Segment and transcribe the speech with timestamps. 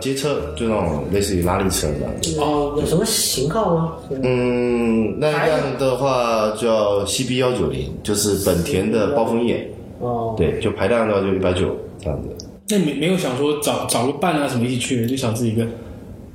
[0.00, 2.40] 街车，就那种类似于拉力车这样子。
[2.40, 3.92] 哦，有什么型号吗？
[4.22, 9.68] 嗯，那样的话叫 CB 幺九零，就是本田的暴风眼。
[10.00, 12.28] 哦，对，就排量的话就一百九这样子。
[12.68, 15.66] 那你没有想说找找个伴啊什么一起去，就想自己一个？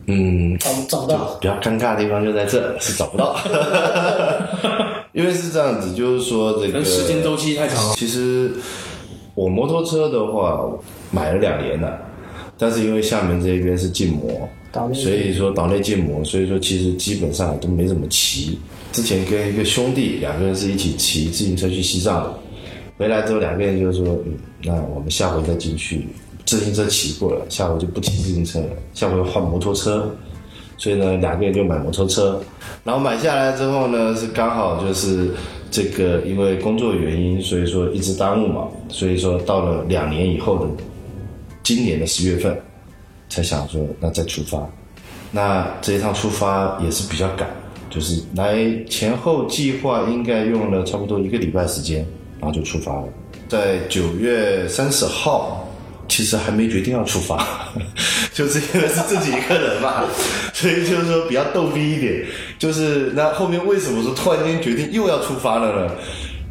[0.07, 1.35] 嗯，找找不到。
[1.41, 3.35] 比较尴尬的地方就在这，是找不到。
[5.13, 7.95] 因为是这样子，就是说这个时间周期太长了。
[7.95, 8.51] 其实
[9.33, 10.69] 我摩托车的话
[11.09, 11.97] 买了两年了，
[12.57, 14.47] 但是因为厦门这边是禁摩，
[14.93, 18.57] 所以说岛内禁摩，所以说其实基本上都没怎么骑。
[18.91, 22.39] 之前跟一个兄弟两个人是一起骑自行车去西藏的，
[22.97, 24.33] 回来之后两个人就说，嗯，
[24.63, 26.07] 那我们下回再进去。
[26.45, 30.09] 自行车骑过了，下回就不骑自行车了，下回换摩托车。
[30.77, 32.37] 所以呢，两个人就买摩托车，
[32.83, 35.29] 然后买下来之后呢，是刚好就是
[35.71, 40.67] 这个因为工作原因，所以说一直耽误嘛，所以说到了两年以后的
[41.65, 42.57] 今年的十月份，
[43.27, 44.65] 才想说那再出发。
[45.31, 47.49] 那这一趟出发也是比较赶，
[47.89, 48.55] 就是来
[48.87, 52.05] 前后计划应该用了差不多一个礼拜时间，
[52.39, 53.07] 然后就出发了，
[53.49, 55.61] 在九月三十号。
[56.07, 57.43] 其实还没决定要出发，
[58.31, 60.03] 就是因为是自己一个人嘛，
[60.53, 62.23] 所以就是说比较逗逼一点。
[62.59, 65.91] 就是那后面为什么说突然间决定又要出发了呢？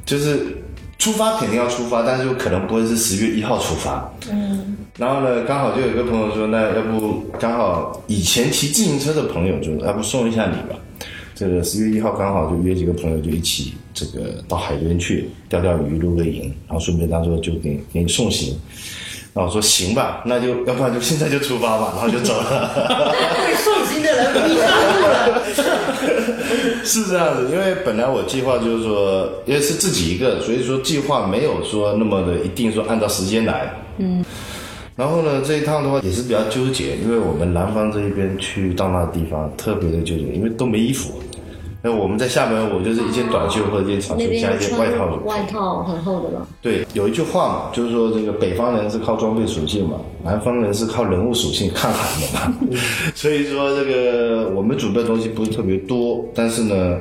[0.04, 0.58] 就是
[0.98, 4.12] 出发肯定要出发，但是有可能不会是十月一号出发。
[4.31, 4.77] 嗯。
[4.97, 10.78] 然后呢，刚好就有一个朋友说，那要不刚好以前骑自行车的朋友就要不送一下你吧。
[11.34, 18.56] 这个十月一号刚好就约几个朋友就一起这个到海边去钓钓鱼、露个营，然后顺便当做就给给你送行。
[19.33, 22.71] 那我说行吧，那就要不然就现在就出发吧，然后就走了。
[23.34, 25.43] 会送行的人迷上路了。
[26.84, 33.72] 是这样子，因为本来我计划就是说，因为是自己一个，所以说计划没有说那么的一定说按照时间来。
[33.98, 34.25] 嗯。
[34.97, 41.20] 然后呢，这一趟的话也是比较纠结，因为我们南方这一边去到那个地方特别的纠结，因为都没衣服。
[41.87, 45.05] 那我们在厦门，我就是一件短袖或者一件长袖加一件外套。
[45.27, 46.49] 外套很厚的了。
[46.62, 52.55] 对，有一句话嘛，就是说这个北方人是靠装备属性嘛，南方人是靠人物属性抗寒的嘛。
[53.15, 56.97] 所以说这个我们准备的东西不是特别多，但是呢，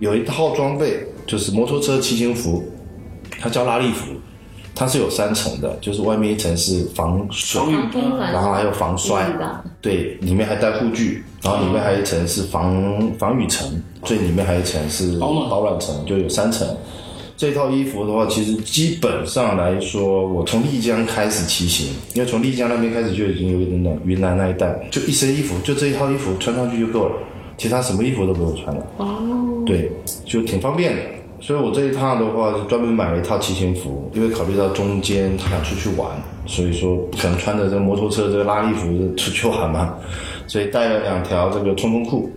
[0.00, 2.62] 有一套装备就是摩托车骑行服，
[3.40, 4.12] 它叫拉力服。
[4.78, 7.58] 它是有三层的，就是外面一层是防水，
[8.30, 9.26] 然后还有防摔，
[9.80, 13.66] 对，里面还带护具，然后里面还有一层是防防雨层，
[14.06, 16.66] 最里面还有一层是保暖层，就有三层。
[17.36, 27.16] 这套衣服的话，其实基本上来说，我从丽江开始骑行，因为从丽江那边开始就已经有一点点云南那一带，就一身衣服，就这一套衣服穿上去就够了，
[27.58, 28.86] 其他什么衣服都不用穿了。
[28.96, 29.18] 哦，
[29.66, 29.92] 对，
[30.24, 31.02] 就挺方便的。
[31.38, 36.08] 所以我这一趟的话是专门买了一套骑行服，因为考虑到中间他想出去玩，
[36.46, 39.94] 所以说不可能穿着这个摩托车这个拉力服出去玩嘛，
[40.46, 42.30] 所以带了两条这个冲锋裤，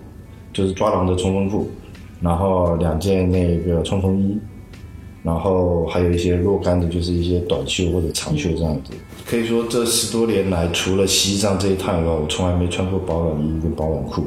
[0.54, 1.70] 就是抓狼的冲锋裤，
[2.22, 4.38] 然后两件那个冲锋衣，
[5.24, 8.94] 然后还有一些若干的，就是一些短袖或者长袖这样子。
[9.26, 14.24] 可以说这十多年来，除了西藏这一趟以外，我从来没穿过保暖衣跟保暖裤，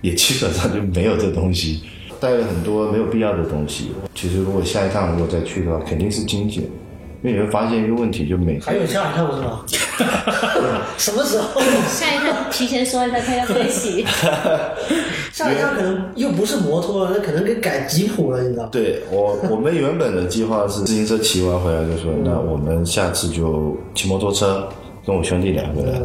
[0.00, 1.82] 也基本上就没有这东西。
[2.18, 3.92] 带了很多没有必要的东西。
[4.14, 6.64] 其实如果下一趟如果再去的话，肯定是精简，
[7.22, 9.64] 因为你会发现一个问题，就每还有下一趟是吗？
[10.96, 11.60] 什么时候？
[11.88, 14.04] 下一趟提前说一下，他要飞洗。
[15.32, 18.66] 下一趟可能又不是摩托了，那可能给改吉普了，你知道？
[18.66, 24.66] 对我，我们原本的计划是自行车骑完回来就说，那我们下次就骑摩托车，
[25.06, 26.02] 跟我兄弟两个人。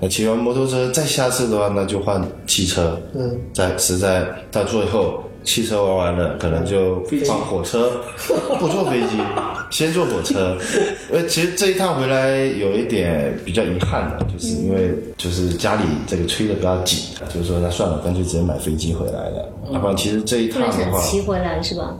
[0.00, 3.00] 那骑完摩托车再下次的话，那就换汽车。
[3.14, 5.24] 嗯，在实在到最后。
[5.44, 8.00] 汽车玩完了，可能就放火车，
[8.58, 9.18] 不坐飞机，
[9.74, 10.56] 先坐火车。
[11.10, 19.52] 呃，其实这一趟回来有一点比较遗憾的，就是因为就是家里这个催的比较紧，就是说那算了，干脆直接买飞机回来了。
[19.72, 21.96] 要不然其实这一趟的话，骑回来是吧？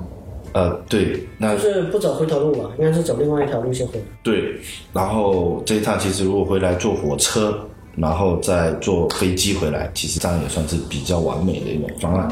[0.53, 4.05] 呃，对，那就是不走回头路吧，应该是走另外一条路线回来。
[4.23, 4.55] 对，
[4.93, 7.59] 然后这一趟其实如果回来坐火车，
[7.97, 12.31] 然后再坐飞机回来，其实这样也算是比较完美的一种方案。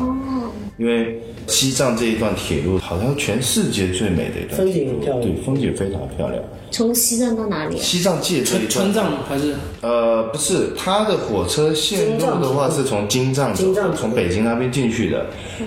[0.78, 6.42] 因为西藏这一段铁路好像全世界最美的一段，风景很漂亮，对，风景非常漂亮。
[6.72, 7.78] 从西藏到哪里？
[7.78, 9.54] 西藏界这一川藏还是？
[9.82, 13.64] 呃，不是，它的火车线路的话是从京藏走，
[13.94, 15.26] 从北京那边进去的。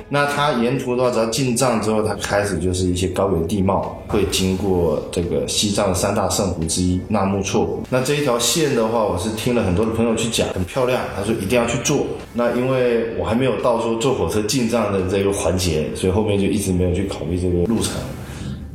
[0.09, 7.79] 那它沿途的话，只要进藏之后，它开始就是一些高原地貌，会经过这个西藏三大圣湖之一纳木错。
[7.89, 12.05] 那这一条线的话，我是听了很多的朋友去讲，很漂亮，他说一定要去坐。
[12.33, 17.93] 那因为我还没有到说坐火车进藏的这个环节，所以后面就一直没有去考虑这个路程。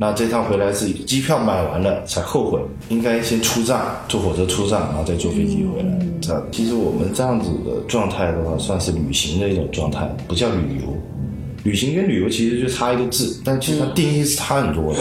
[0.01, 2.59] 那这趟回来是机票买完了才后悔，
[2.89, 5.95] 应该先出站，坐火车出站，然后再坐飞机回来。
[6.19, 10.91] 这样，其实我们这样子的状态的话，算是旅行的一种状态，不叫旅游。
[11.63, 14.99] 旅行跟旅游其实就差一个字，但其实它定义是差很多的。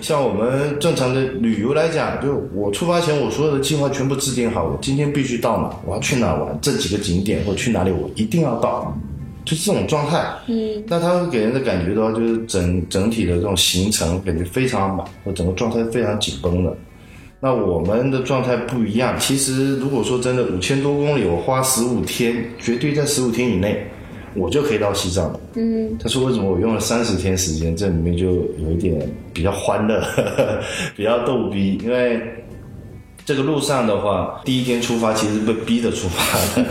[0.00, 8.96] 像我们正常的旅游来讲，就我出发前我所有的计划全部制定好，我今天必须到哪，我要去哪玩，这几个景点或去哪里我一定要到，
[9.48, 10.22] 就是这种状态。
[10.46, 16.76] 嗯，那他会给人的感觉的话，就是整整体的这种行程感觉非常满，或整个状态非常紧绷的。
[17.40, 19.16] 那我们的状态不一样。
[19.18, 23.82] 其实如果说真的五千多公里，我花十五天，绝对在十五天以内。
[24.34, 25.40] 我就可以到西藏了。
[25.54, 27.74] 嗯，他说为什么我用了三十天时间？
[27.74, 28.26] 这里面就
[28.58, 29.00] 有一点
[29.32, 30.04] 比较欢乐，
[30.94, 31.80] 比较逗逼。
[31.82, 32.20] 因为
[33.28, 36.66] 这个路上的话，第一天出发其实被逼着出发的。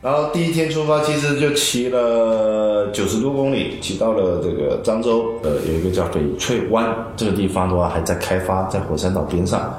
[0.00, 9.70] 然后第一天出发，其实就骑了九十多公里，骑到了这个漳州，呃，有一个叫翡翠湾这个地方的话还在开发，在火山岛边上，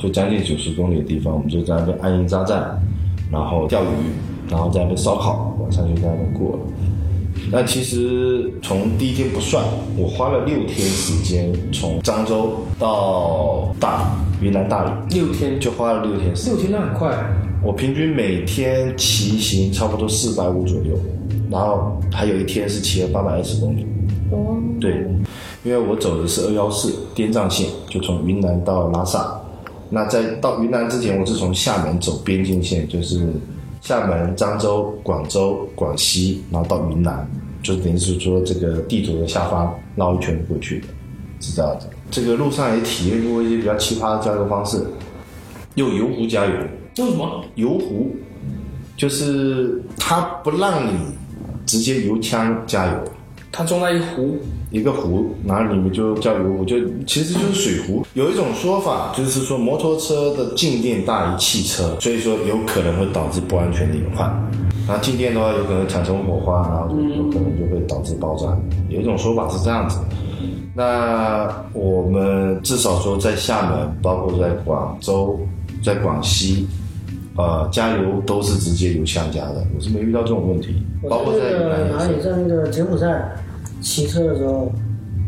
[0.00, 2.60] 就将近九十公里的地方，我们就在那边安营扎寨，
[3.30, 3.86] 然后钓鱼。
[4.50, 6.58] 然后在那边烧烤，晚上就在那边过了。
[7.56, 9.64] 那其实从第一天不算，
[9.96, 16.54] 我花了六天时间从漳州到大理，云南大理，六天就花了六天时间。
[16.54, 17.16] 六天那很快。
[17.62, 20.98] 我平均每天骑行差不多四百五左右，
[21.48, 23.86] 然后还有一天是骑了八百二十公里。
[24.32, 24.56] 哦。
[24.80, 25.06] 对，
[25.62, 29.40] 因为我走的是二幺四滇藏线，就从云南到拉萨。
[29.90, 33.28] 那在到云南之前，我是从厦门走边境线，就是。
[33.80, 37.28] 厦门、漳州、广州、广西，然后到云南，
[37.64, 40.86] 就等于是说这个地图的下方绕一圈过去的，
[41.40, 41.88] 是这样子。
[42.10, 44.86] 这个路上也体验过一些比较奇葩的加油方式，
[45.74, 46.52] 用油壶加油。
[46.96, 47.44] 用什么？
[47.56, 48.14] 油壶，
[48.96, 50.96] 就是它不让你
[51.66, 53.04] 直接油枪加油，
[53.50, 54.38] 它装在一壶。
[54.70, 56.76] 一个壶，然后里面就叫油壶，就
[57.06, 58.04] 其实就是水壶。
[58.14, 64.28] 有一种说法就是说，摩托车的静电大于汽车，所以说有可能会导致不安全的隐患。
[64.86, 68.56] 然后静电的话，有可能产生火花，然后有可能就会导致爆炸。
[68.88, 69.98] 有一种说法是这样子。
[70.74, 75.38] 那我们至少说在厦门，包括在广州、
[75.82, 76.66] 在广西，
[77.36, 80.82] 呃，加油都是直接油枪加的，我是没遇到这种问题。
[81.08, 81.52] 包括在
[81.90, 83.24] 哪里，在那个柬埔寨。
[83.80, 84.72] 骑车的时候，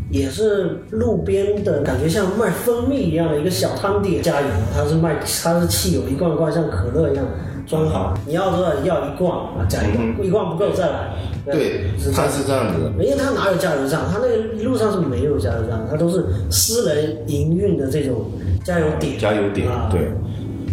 [0.09, 7.25] 也是路边的感觉像卖蜂蜜一样的一个小摊点加油，它是卖它是汽油一罐罐像可乐一样
[7.65, 11.13] 装好，你要多少要一罐啊加一罐，一罐不够再来。
[11.45, 12.91] 对，它是这样子的。
[13.03, 14.01] 因为它哪有加油站？
[14.09, 18.31] 它那个路上是没有加油站，它都是私人营运的这种
[18.63, 19.17] 加油点。
[19.19, 20.09] 加油点，对，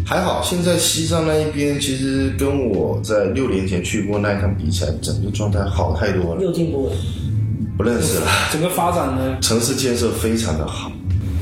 [0.07, 0.41] 还好。
[0.43, 6.43] 现在西藏那一边其实跟我在六年前去过那一趟比起来，整个状态好太多了。
[6.43, 6.93] 又进步了。
[7.77, 8.27] 不认识了。
[8.53, 9.39] 整个发展呢？
[9.41, 10.91] 城市建设非常的好。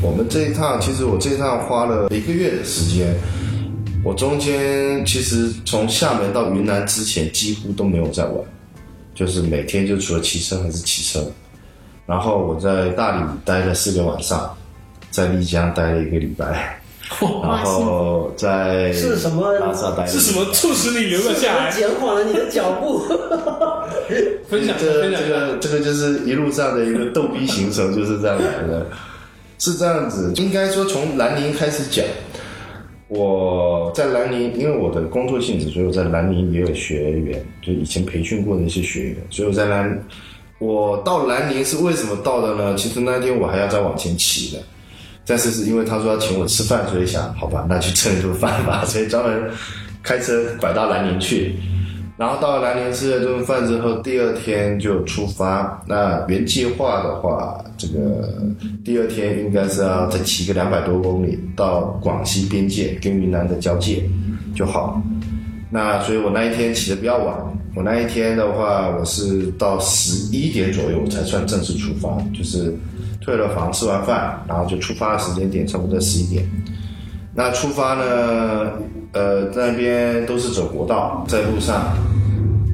[0.01, 3.15] 我们这一趟，其实我这一趟花了一个月的时间。
[4.05, 8.35] 我中间其实从厦门到云南之前几乎都没有在玩，
[9.15, 11.25] 就是每天就除了骑车还是骑车。
[12.05, 14.53] 然后我在大理待了四个晚上，
[15.13, 16.82] 在丽江待了一个礼拜。
[17.43, 19.53] 然后在是什么？
[20.07, 21.71] 是什么促使你留了下来？
[21.71, 23.01] 减缓了你的脚步。
[24.49, 28.87] 分享这这个这个就是一路上的一个逗逼行程，就是这样来的。
[29.59, 32.05] 是这样子，应该说从南宁开始讲。
[33.09, 39.17] 我在南宁，因为我的工作性质，所以我在南宁也有学员，就以前培训过的一些学员。
[39.29, 40.03] 所以我在南，
[40.59, 42.75] 我到南宁是为什么到的呢？
[42.75, 44.63] 其实那天我还要再往前骑的。
[45.25, 49.51] 但是是因为他说要请我吃饭，所以想好吧，那去蹭一顿饭吧， 所以专门
[50.03, 51.55] 开车拐到南宁去。
[52.19, 55.83] 然后到了南宁吃了顿饭之后，第二天就出发。
[55.89, 58.29] 那原计划的话，这个
[58.85, 64.03] 第二天应该是要再骑个两百多公里到广西边界跟云南的交界
[64.55, 65.01] 就好。
[65.71, 67.35] 那所以我那一天起的比较晚，
[67.75, 72.77] 我那一天的话，我是到十一点左右才算正式出发，就是。
[73.23, 76.45] 退了房，吃完饭，然后就出发的时间点差不多十一点。
[77.35, 78.73] 那出发呢，
[79.13, 81.77] 呃，在那边都是走国道，在路上，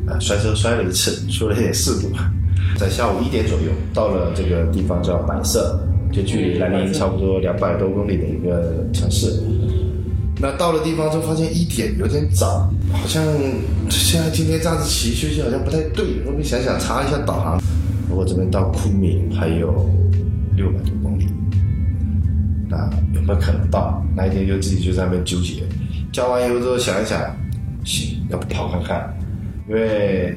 [0.09, 2.11] 啊，摔车摔了一次，出了一点事故。
[2.76, 5.81] 在下午一点左右，到了这个地方叫百色，
[6.12, 9.40] 就距离南宁差不多两百多公里的一个城市。
[10.40, 13.23] 那到了地方之后，发现一点有点早，好像
[13.88, 16.05] 现在今天这样子骑休息好像不太对。
[16.25, 17.61] 后面想想查一下导航，
[18.11, 19.88] 我这边到昆明还有。
[20.59, 21.27] 六百多公里，
[22.69, 24.05] 那有没有可能到？
[24.17, 25.62] 那一天就自己就在那边纠结，
[26.12, 27.19] 加完油之后想一想，
[27.85, 29.17] 行，要不跑看看？
[29.69, 30.37] 因为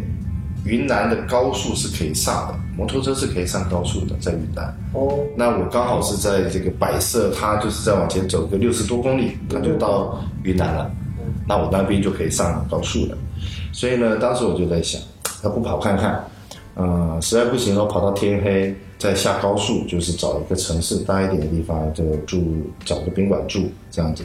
[0.63, 4.63] 云南的高速是可以上的，摩托车是可以上高速的，在云南。
[4.94, 10.92] 哦，那我刚好是在这个百色，它就是再往前走个六十多公里，它就到云南了。
[11.48, 13.18] 那我那边就可以上高速了。
[13.72, 15.01] 所以呢，当时我就在想，
[15.44, 16.24] 要不跑看看？
[16.75, 22.43] 呃，实在不行的话，跑到天黑再下高速，就是找一个城市大一点的地方就住，
[22.86, 24.24] 找个宾馆住这样子。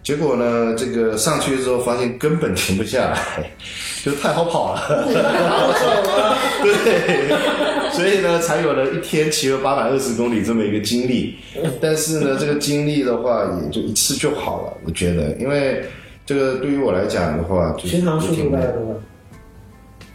[0.00, 3.50] 结果呢，这个上去之后发现根本停不下来，
[4.04, 4.80] 就太好跑了。
[6.62, 11.34] 对，所以呢，才有了一天骑了八百二十公里这么一个经历。
[11.80, 14.72] 但是呢，这个经历的话，也就一次就好了。
[14.84, 15.84] 我觉得，因为
[16.24, 18.94] 这个对于我来讲的话，就是巡航速度大概多少？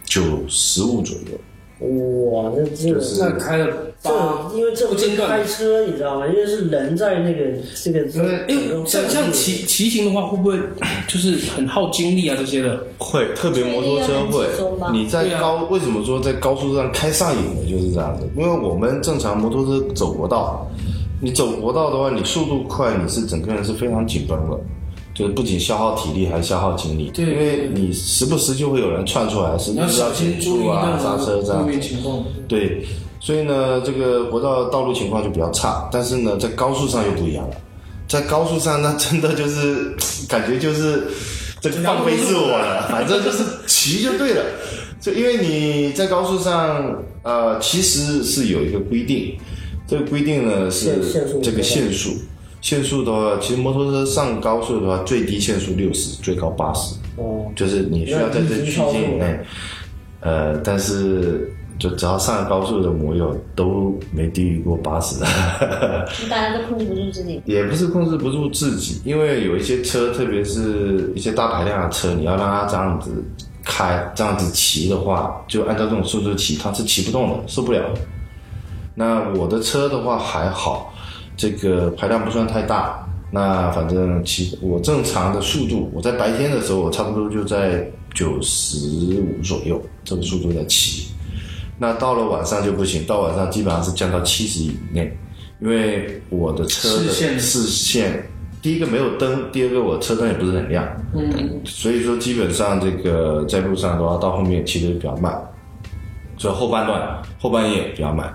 [0.06, 1.38] 就十五左右。
[1.78, 3.66] 哇，那这个是那开了
[4.02, 6.26] 这八，因为这不是不间断开车，你知道吗？
[6.26, 10.58] 因为是人在那个这个这个因为像像骑骑行的话，会不会
[11.06, 12.82] 就是很耗精力啊这些的？
[12.96, 14.46] 会，特别摩托车会。
[14.90, 18.26] 你在高，为什么说在高速上开上瘾了就是这样子？
[18.34, 20.66] 因为我们正常摩托车走国道，
[21.20, 24.58] 你走国道的话，你速度快，你是整个人是非常紧绷的，
[25.16, 27.10] 就是不仅消耗体力，还消耗精力。
[27.14, 31.66] 对因为你时不时就会有人窜出来，是你要一直要减速啊、刹车这样。
[32.46, 32.84] 对，
[33.18, 37.56] 所以呢，这个国道道路情况就比较差，但是呢，在高速上又不一样了。
[38.06, 39.96] 在高速上，那 真的就是
[40.28, 41.04] 感觉就是
[41.62, 44.44] 这个放飞自我了，反正就是骑就对了。
[45.00, 49.34] 就因为你在高速上，呃，其实是有一个规定，
[49.88, 52.10] 这个规定呢是限限速这个限速。
[52.60, 56.96] 限速的话，其实摩托车上高速的话，最低限速六十，最高八十。
[57.16, 59.40] 哦，就是你需要在这区间以内，
[60.20, 65.20] 呃，但是就只要上了高速的摩友都没低于过八十，
[66.28, 67.40] 大家都控制不住自己。
[67.44, 73.10] 也不是控制不住自己，因为有一些车，特别是一些大排量的车，你要让它这样子
[73.64, 77.82] 开、这样子骑的话，就按照这种速度骑，它是骑不动的，受不了。
[78.94, 80.94] 那我的车的话还好，
[81.36, 83.02] 这个排量不算太大。
[83.28, 88.78] 那反正骑我正常的速度，我在白天的时候，我差不多就在九十
[89.20, 91.08] 五左右这个速度在骑。
[91.76, 95.14] 那到了晚上就不行，到晚上基本上是降到七十以内，
[95.60, 98.24] 因为我的车的视线视线，
[98.62, 105.36] 第一个没有灯，第二个我车灯也不是很亮，嗯，所以说基本上这个在路上的话，到后面骑的比较慢，
[106.38, 108.32] 所以后半段后半夜比较慢。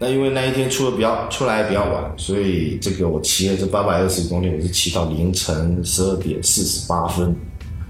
[0.00, 7.34] 那因为那一天出的比较出来比较晚，所以这个我骑了这八百二十公里，我是骑到凌晨十二点四十八分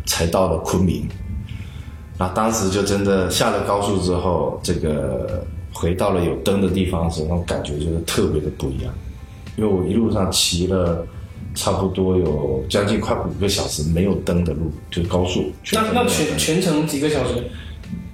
[0.06, 1.06] 才到了昆明。
[2.18, 8.92] 那当时就真的下了高速之后，这个回到了有灯的地方的时候，那种感觉就是特别的不一样。
[9.56, 11.06] 因为我一路上骑了
[11.54, 15.44] 差不多有将近快五个小时没有灯的路，就是高速。
[15.72, 17.34] 那那全全程几个小时？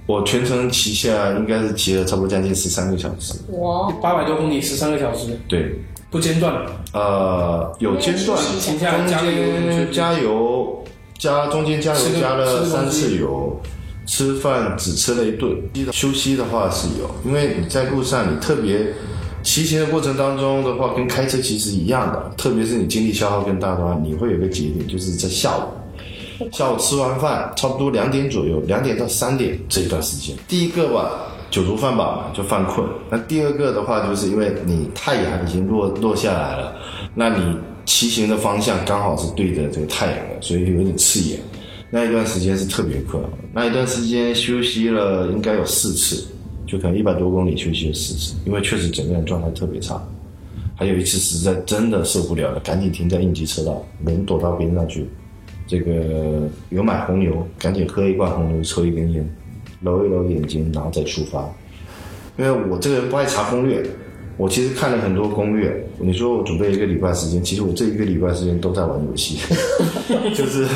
[0.07, 3.33] 我全程骑下应该是骑了差不多将近十三个小时。
[3.53, 5.79] 哇，八百多公里，十三个小时，对，
[6.11, 10.83] 不间断，呃，有间断，中间加油，
[11.17, 13.59] 加中间加油加了三次油，
[14.05, 15.57] 吃饭只吃了一顿。
[15.91, 18.93] 休息的话是有，因为你在路上，你特别
[19.41, 25.61] 骑行的过程当中的话，跟开车其实一样的，特别是你精力消耗更大的话，你会有个节点，就是在下午。
[26.51, 30.35] 下午吃完饭，差不多两点左右，两点到三点这一段时间。
[30.47, 31.11] 第一个吧，
[31.49, 32.87] 酒足饭饱嘛，就犯困。
[33.09, 36.75] 那第二个的话，就是因为你太阳已经落落下来了，
[37.13, 41.39] 那你骑行的方向刚好是对着这个太阳的，所以有点刺眼。
[41.89, 43.23] 那一段时间是特别困，
[43.53, 46.25] 那一段时间休息了应该有四次，
[46.67, 50.01] 就可能一百多公里休息了四次，因为确实整个人状态特别差。
[50.75, 55.07] 还有一次实在真的受不了了，赶紧停在应急车道，人躲到边上去。
[55.67, 59.27] 这个有买红牛，赶紧喝一罐红牛，抽一根烟，
[59.81, 61.43] 揉一揉眼睛，然后再出发。
[62.37, 63.81] 因为我这个人不爱查攻略，
[64.37, 65.85] 我其实看了很多攻略。
[65.97, 69.37] 你说我准备一个礼拜时间，其实我这一个礼拜时间都在玩游戏，
[70.35, 70.67] 就是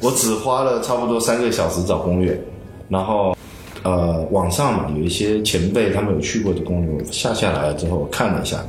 [0.00, 2.40] 我只花了差不多三个小时找攻略，
[2.88, 3.36] 然后
[3.82, 8.64] 呃网上嘛有一些前辈他们有去过的攻略，我下下来了之后看了一下，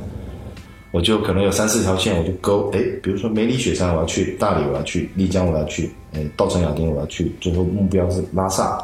[0.94, 8.80] 我就可能有三四条线，我就勾，哎，比如说梅里雪山我要去，大理我要去，丽江我要去，哎，稻城亚丁我要去，最后目标是拉萨。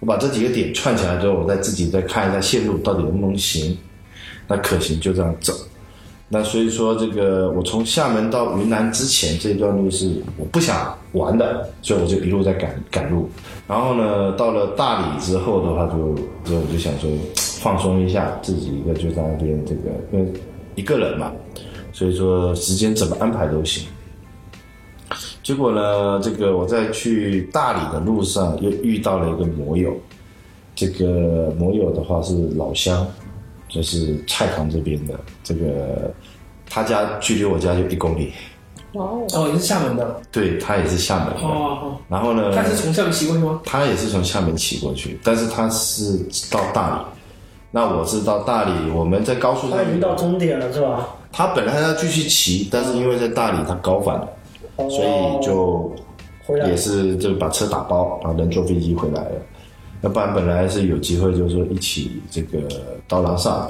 [0.00, 3.76] 我把这几个点串起来之后，我再自己再看一下线路到底能不能行，
[4.48, 5.52] 那可行就这样走。
[6.30, 13.28] 那所以说，这个我从厦门到云南之前这段路是我不想玩的，所以我就一路在赶赶路。
[13.68, 16.14] 然后呢，到了大理之后的话就，
[16.50, 20.32] 就我就想说放松一下，自己一个就在那边这个，因为
[20.74, 21.32] 一个人嘛，
[21.92, 23.86] 所以说时间怎么安排都行。
[25.42, 29.94] 结果呢，这个我在去大理的路上又遇到了一个摩友，
[30.74, 33.06] 这个摩友的话是老乡，
[33.68, 36.12] 就是蔡塘这边的，这个
[36.68, 38.32] 他家距离我家就一公里，
[38.92, 40.20] 哦，哦，也是厦门的。
[40.32, 41.42] 对他也是厦门的。
[41.42, 43.60] 哦，然后呢，他是从厦门骑过去吗？
[43.64, 46.18] 他也是从厦门骑过去，但是他是
[46.50, 47.04] 到大理。
[47.74, 51.08] 那我是到大理，我们在高速上他已经到终点了是吧？
[51.32, 54.28] 他本来还要继续骑，但是因为在大理他高反了，
[54.76, 55.92] 哦所以就
[56.68, 59.30] 也是就把车打包，然后人坐飞机回来了。
[60.02, 62.60] 要不然本来是有机会，就是说一起这个
[63.08, 63.68] 到拉萨。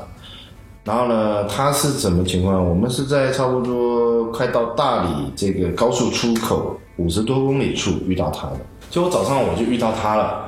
[0.84, 2.62] 然后呢，他是怎么情况？
[2.62, 8.56] 我们是在差不多快到大理这个高速出口五十多公里处遇到他的。
[8.90, 10.44] 就我早上我就遇到他了，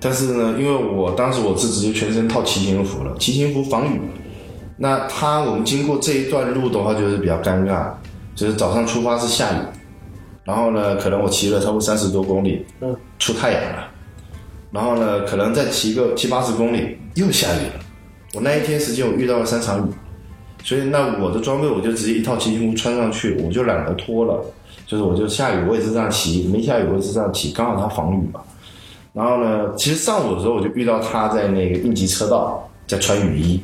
[0.00, 4.00] 但是呢，因为我当时我是直接全身套骑行服了，骑行服防雨。
[4.78, 7.90] 那它我们经过这一段路的话，就是比较尴尬，
[8.34, 9.56] 就是早上出发是下雨，
[10.42, 13.88] 然后呢，可能我骑了差不多三十多公里，嗯，出太阳了，
[14.72, 17.84] 然后呢，可能再骑个七八十公里又下雨了。
[18.32, 19.90] 我那一天时间我遇到了三场雨，
[20.64, 24.42] 所以那我的装备我就直接一套骑行服穿上去，我就懒得脱了，
[24.86, 28.40] 就是我就下雨我也是这样骑，没下雨我也是这样骑，刚好它防雨嘛。
[29.12, 33.60] 然后呢，其实上午的时候我就遇到他在那个应急车道在穿雨衣，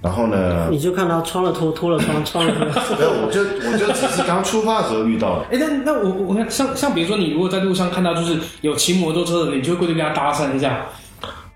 [0.00, 2.66] 然后呢，你就看他穿了脱，脱了穿，穿了脱。
[2.96, 5.46] 没有，我就我就只是刚出发的时候遇到的。
[5.50, 10.86] 哎，那那我我我看像像比如说你如果在路上看到就是有骑摩托车的，你就会过去跟他搭讪一下，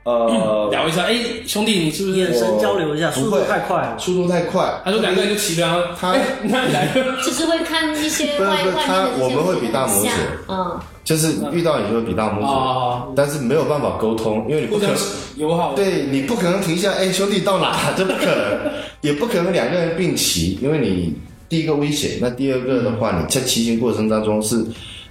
[0.05, 1.15] 呃， 聊一下，哎，
[1.47, 2.33] 兄弟，你是不是眼？
[2.35, 3.97] 神交流一下，速度太快了。
[3.99, 4.69] 速度太快。
[4.85, 10.09] 他说两个人就骑着，然后他哎，那你来了， 就是会看一些外外他面的这些我们会比大拇指
[10.49, 14.97] 嗯，就是遇到你就会比大拇指，哦但是没有办法沟通，因为你不可能，
[15.37, 15.73] 友好。
[15.75, 17.77] 对你不可能停下，哎，兄弟到哪？
[17.97, 18.73] 这不可能，
[19.03, 21.15] 也不可能两个人并骑，因为你
[21.49, 24.61] 第一个危险，那第二个的话，你在骑行过程当中是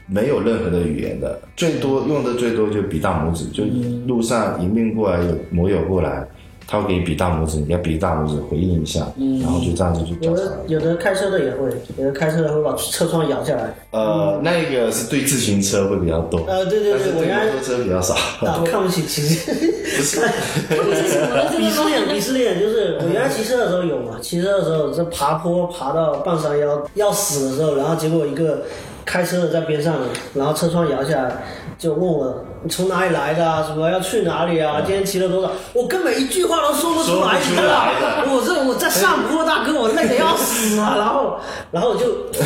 [0.05, 3.63] 没有任何的语言的，最多用的最多就比大拇指，就
[4.05, 6.27] 路上迎面过来有摩友过来，
[6.67, 8.99] 他会给你比大拇指，你要比大拇指回应一下，
[9.41, 10.57] 然后就这样子就交叉有的。
[10.67, 13.73] 有的开车的也会，有的开车的会把车窗摇下来。
[13.91, 18.13] 呃，那个是对自行车会比较多，呃对对对我原来摩托车比较少。
[18.45, 19.53] 啊， 看不起骑士。
[19.53, 20.19] 不是？
[21.55, 28.63] 鄙视链，鄙视链就是我原来骑车的时候有嘛，骑车的时候这爬坡爬到半山腰要死的时候，然后结果一个
[29.05, 29.95] 开车的在边上，
[30.33, 31.43] 然后车窗摇下来，
[31.77, 32.33] 就问我
[32.63, 35.51] 你从哪里来的啊，什么要去哪里啊，今天骑了多少？
[35.73, 37.91] 我根本一句话都说不出来，说不出来
[38.27, 41.37] 我这我在上坡，大哥，我累得要死啊， 然后
[41.71, 42.05] 然后我就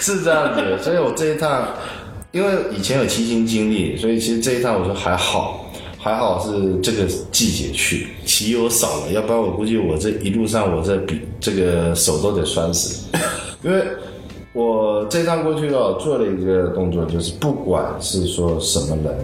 [0.00, 1.66] 是这样子，所以我这一趟，
[2.30, 5.66] 因为以前有骑行经历，所以其实这一趟我说还好，
[5.98, 13.04] 还好是这个季节去，骑友少了，要不然我估计我这一路上我这比这个手都得酸死，
[13.62, 13.82] 因为
[14.56, 19.14] 我这趟过去哦，做了一个动作，就是不管是说什么人，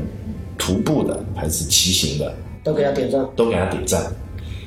[0.58, 2.30] 徒步的还是骑行的，
[2.62, 3.26] 都给他点赞。
[3.34, 4.02] 都给他点赞。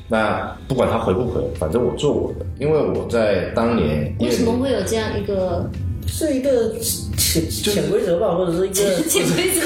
[0.08, 5.70] 那不管他回不回，反正我做我的，因为我在当年，为为什么会有这样一个
[6.08, 6.72] 是一个
[7.16, 8.74] 潜潜规则吧，或者是一个
[9.08, 9.60] 潜规则？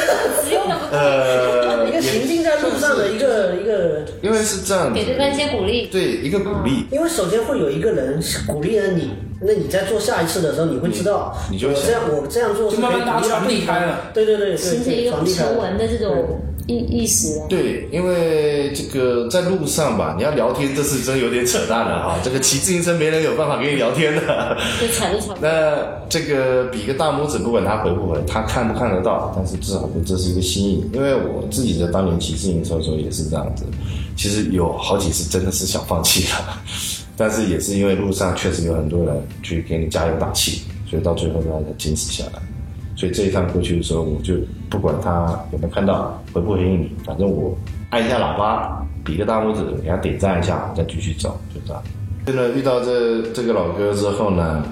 [0.44, 5.86] 只用那么呃一个行进在路上的一个一个因为是这样子给，对方一些鼓励。
[5.86, 17.46] 对一个鼓励，因为首先会有一个人鼓励了你，那你在做下一次的时候，你会知道，你就会我这样我这样做是就慢慢可以鼓励到大家传递开了对对对，对形成一个成文的这种意意识了。
[17.48, 22.18] 对，因为这个在路上吧，你要聊天，这是真有点扯淡了哈。
[22.22, 24.56] 这个骑自行车没人有办法跟你聊天的。
[24.80, 25.34] 就踩都踩。
[25.40, 25.74] 那
[26.08, 30.84] 这个比个大拇指，不管他回不回，他看不看得到，但是至少这是一个心意。
[30.92, 33.64] 因为我自己在当年骑自行车的时候也是这样子，
[34.16, 36.62] 其实有好几次真的是想放弃了，
[37.20, 42.40] 但是也是因为路上确实有很多人去给你加油打气，所以到最后让他坚持下来。
[42.96, 44.36] 所以这一趟过去的时候，我就
[44.70, 47.54] 不管他有没有看到，回不回应你，反正我
[47.90, 51.82] 按一下喇叭，比个大拇指，给他点赞一下，再继续走，就这样。
[52.24, 54.64] 真的遇到这这个老哥之后呢，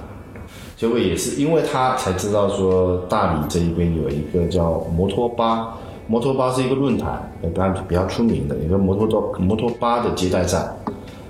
[0.74, 5.68] 结果也是因为他才知道说大理这一边有一个叫摩托巴，
[6.06, 10.66] 摩托巴是一个论坛，也比较比较出名的一个摩托多摩托巴的接待站，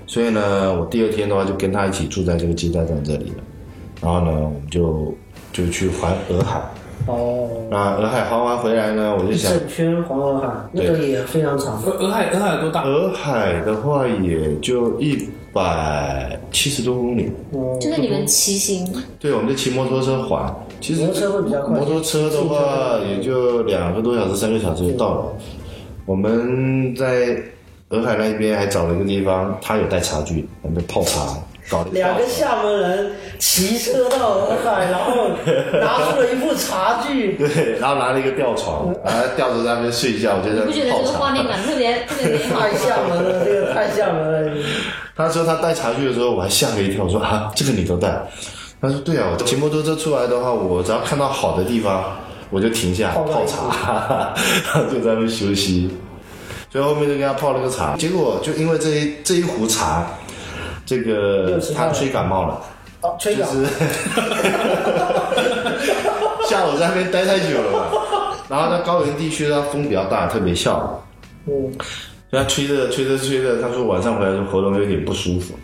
[0.09, 3.43] 所以呢，我第二天的话就跟他一起住在这个接待站这里了，
[4.01, 5.13] 然后呢，我们就
[5.53, 6.59] 就去环洱海，
[7.05, 11.79] 哦，那洱海环完回来呢，我就一想，整圈环洱海，那个也非常长。
[11.83, 12.85] 洱洱海洱海有多大？
[12.85, 21.77] 洱海的话也就一百七十多公里，哦，就是你们骑行，对，我们就骑摩托车环，其实摩托车会比较快。
[21.77, 25.25] 摩托车的话也就两个多小时、三个小时就到了。
[26.07, 27.39] 我们在
[27.89, 31.35] 洱海那边还找了一个地方，他有带茶具，我们泡茶，
[31.71, 35.29] 搞两个吊厦门人骑车到洱海，然后
[35.81, 44.63] 拿出了一副茶具， 对，然后拿了一个吊床，然后吊着在那边睡觉，我觉得你不觉得这个画面感特别 特别美好太厦门了，这个太厦门了。
[45.17, 48.21] 他说他带茶具的时候，我还吓了一跳，我说啊，这个你都带？
[48.79, 52.03] 他说对啊，我骑摩托车出来的话，我只要看到好的地方，
[52.51, 54.31] 我就停下泡泡茶，
[54.65, 55.89] 然后就在那边休息。
[56.71, 60.05] 所以后面就给他泡了个茶，结果就因为这一这一壶茶，
[60.85, 62.61] 这个他吹感冒了。
[63.01, 63.63] 哦，吹就稿，是
[66.49, 67.85] 下午在那边待太久了嘛，
[68.49, 71.01] 然后在高原地区它风比较大，特别笑，
[71.47, 71.71] 嗯，
[72.29, 75.57] 然后吹着吹着吹着，他说晚上回来就喉咙有点不舒服，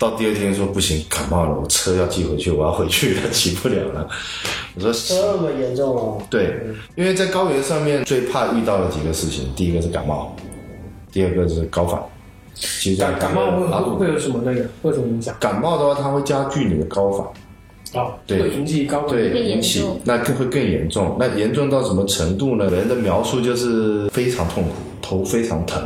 [0.00, 4.08] 到第二天说不行，感冒了，我车要寄回去，我要回去了，骑不了了。
[4.74, 6.22] 我说这么严重哦？
[6.30, 6.58] 对，
[6.96, 10.34] 因为在高原上面最怕遇到的几个事情，第一个是感冒，
[11.12, 12.00] 第二个是高反。
[12.54, 13.50] 其实感感冒
[13.98, 15.36] 会有什么那个会有什么影响？
[15.38, 18.02] 感冒的话，它会加剧你的高反。
[18.02, 21.14] 啊，对会引起高对，更严引起那更会更严重。
[21.20, 22.70] 那严重到什么程度呢？
[22.70, 24.70] 人的描述就是非常痛苦，
[25.02, 25.82] 头非常疼，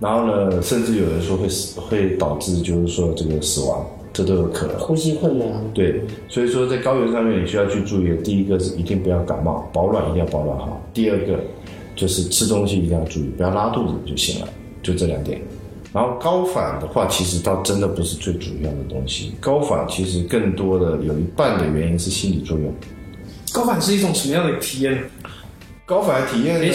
[0.00, 4.78] 然后呢，甚至有人说会死，会导致就是说这个死亡，这都有可能。
[4.78, 11.38] 呼吸困难，对，所以说在高原上面你需要去注意的，第一个是一定不要感冒，保暖一定要保暖好；第二个
[11.94, 14.48] 就是吃东西一定要注意，不要拉肚子就行了，
[14.82, 15.40] 就这两点。
[15.92, 22.72] 然后高反的话，其实倒真的不是最主要的东西，高反其实更多的有一半的原因是心理作用。
[23.52, 24.98] 高反是一种什么样的体验？
[25.90, 26.72] 高反的体验呢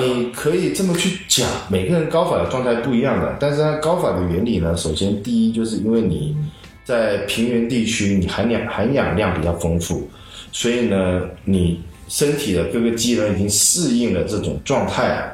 [0.00, 3.36] 你可以这么去讲，每个人高反的状态不一样的。
[3.38, 6.34] 但是它高反的原理呢，首先第一就是因为你
[6.82, 10.08] 在平原地区，你含氧含氧量比较丰富，
[10.52, 15.30] 所以呢，你身体的各个机能已经适应了这种状态啊。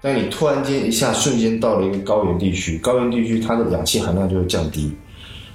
[0.00, 4.92] 但你突然间一下瞬间到了一个高原地区，高原地区它的氧气含量就会降低。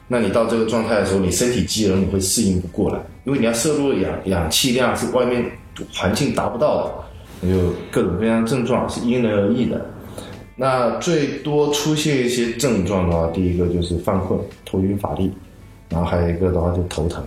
[0.09, 5.49] 那你到这个状态的时候，你身体机能你会适应不过来，因为你要摄入的氧氧气量是外面
[5.93, 6.93] 环境达不到的，
[7.41, 9.33] 那就各种各样的症状是因人。
[9.33, 9.85] 而异的。
[10.55, 15.29] 那最多出现一些症状的话，第一个就是犯困、头晕乏力，
[15.89, 17.21] 然后还有一个的话就头疼。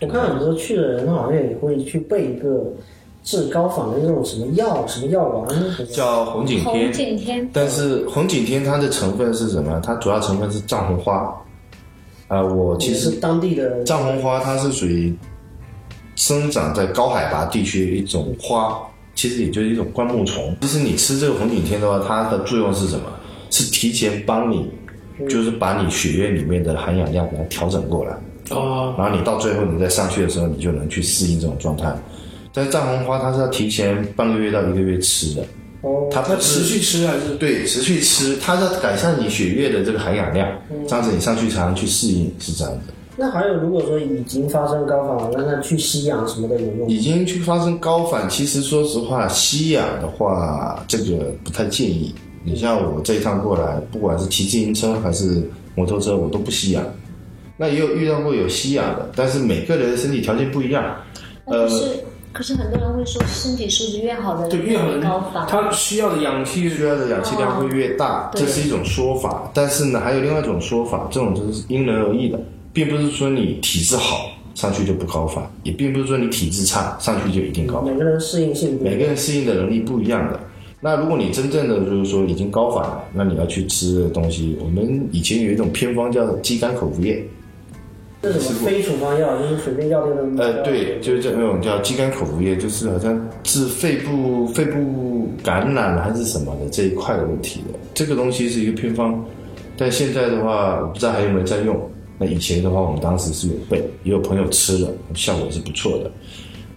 [0.00, 2.62] 我看很多去的人，他好像也会去备一个
[3.22, 5.48] 治高反的那种什么药、什么药丸，
[5.90, 9.80] 叫红景红天，景天，但是红景天它的成分是什么？
[9.82, 11.34] 它主要成分是藏红花。
[12.28, 13.82] 啊、我其实是当地的。
[13.84, 15.14] 藏红花它是属于
[16.16, 18.78] 生长在高海拔地区的一种花，
[19.14, 20.56] 其实也就是一种灌木丛。
[20.60, 23.04] 其实你吃这个红景天的话，它的作用是什么？
[23.50, 24.68] 是提前帮你，
[25.28, 28.12] 就是把你血液里面的含氧量给它调整过来，
[28.50, 31.94] 哦，然后你到最后你再上去的时候，你就能去适应这种状态。
[32.52, 35.46] 但是藏红花它是要提前半个月到一个月吃的，
[35.82, 37.34] 哦，它它持续吃还是？
[37.36, 40.48] 对，持续吃，它要改善你血液的这个含氧量，
[40.88, 42.93] 这样子你上去才能去适应，是这样子。
[43.16, 46.86] 那还有如果说已经发生高反了，那他去吸氧什么的有用吗？
[46.88, 52.14] 已经去发生高反，其实说实话，吸氧的话，这个不太建议。
[52.42, 55.42] 你像我这一趟过来，不管是骑自行车还是
[55.74, 56.84] 摩托车，我都不吸氧。
[57.56, 60.84] 那也有遇到过有吸氧的，但是每个人的身体条件不一样。
[61.44, 65.46] 呃可是可是很多人会说，身体素质越好的对，人越好的高反。
[65.46, 69.48] 他需要的氧气需要的氧气量会越大，对这是一种说法。
[69.54, 72.40] 但是呢，还有另外一种说法，这种就是因人而异的，
[72.74, 77.90] 并不是说你体质好上去就不高反，也并不是说你体质差上去就一定高反。
[77.92, 80.38] 每个人适应性不一样每个人适应的能力不一样的。
[80.80, 87.24] 那如果你真正的就是说已经高反了，那你要去吃的东西，我们以前有一种偏方叫鸡肝口服液，
[88.20, 97.78] 这是什么非处方药，就是随便药店的买呃，对，就是这种叫鸡肝口服液，就是好像治肺部肺部感染还是什么的这一块的问题的。
[97.94, 99.24] 这个东西是一个偏方，
[99.78, 101.80] 但现在的话，我不知道还有没有在用。
[102.18, 106.10] 那以前的话，我们当时是有备，也有朋友吃了，效果是不错的。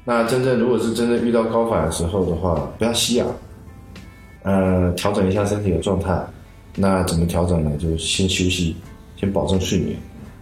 [0.03, 3.27] 那真正如果是真正遇到高反的时候的话，不要吸氧，
[4.43, 6.19] 呃，调整一下身体的状态。
[6.75, 7.71] 那怎么调整呢？
[7.77, 8.75] 就先休息，
[9.15, 9.97] 先保证睡眠，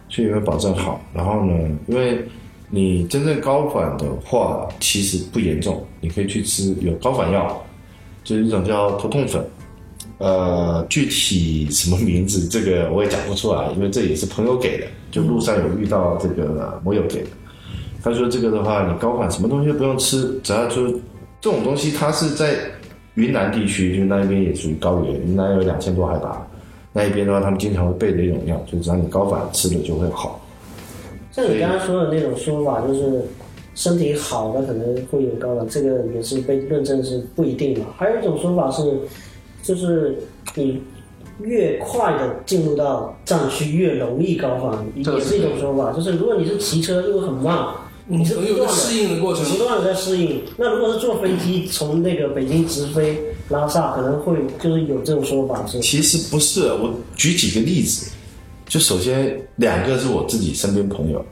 [0.08, 1.00] 睡眠保证好。
[1.12, 1.52] 然后呢，
[1.86, 2.22] 因为
[2.70, 7.62] 你真正高反的话，其实不严重，你可以去吃有高反药，
[8.22, 9.44] 就是一种叫头痛粉。
[10.18, 17.28] 呃，具体什么名字这个我也讲不出来，因为这也是朋友给的，就路上有遇到这个摩友给的。
[18.02, 20.88] 他说这个的话，你高反什么东西都不用吃，只要就
[21.40, 22.54] 这种东西，它是在
[23.14, 26.46] 云南地区，就那一边也属于高原，云南有两千多海拔，
[26.92, 30.40] 那一边的话，他们经常会备的一种药，就只要你高反吃了就会好。
[31.32, 33.22] 像你刚刚说的那种说法，就是
[33.74, 37.80] 身体好的可能会有高反，这个也是被论证是不一定的。
[37.96, 38.82] 还有一种说法是，
[39.66, 40.16] 就是
[40.54, 40.80] 你
[41.40, 45.92] 越快的进入到藏区，越容易高反，也是一种说法。
[45.92, 47.66] 就是如果你是骑车，因为很慢，
[48.06, 49.44] 你是不有适应的过程。
[49.44, 50.40] 不断的在适应。
[50.56, 55.80] 那如果是坐飞机从那个北京直飞拉萨，可能会就是有这种说法是。
[55.80, 58.12] 其实不是，我举几个例子，
[58.68, 61.24] 就首先两个是我自己身边朋友、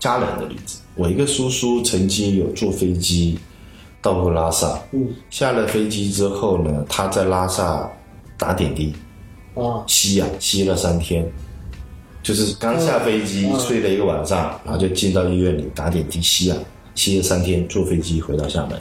[0.00, 0.80] 家人的例子。
[0.96, 3.38] 我一个叔叔曾经有坐飞机
[4.00, 7.90] 到过拉萨，嗯，下了飞机之后呢，他在拉萨
[8.36, 8.94] 打点滴
[9.54, 11.26] 啊，吸氧，吸了三天，
[12.22, 13.58] 就是刚下飞机、嗯。
[13.60, 16.56] 睡了一个晚上，然后就进到医院里打点滴吸氧，
[16.94, 18.80] 吸了三天，坐飞机回到厦门。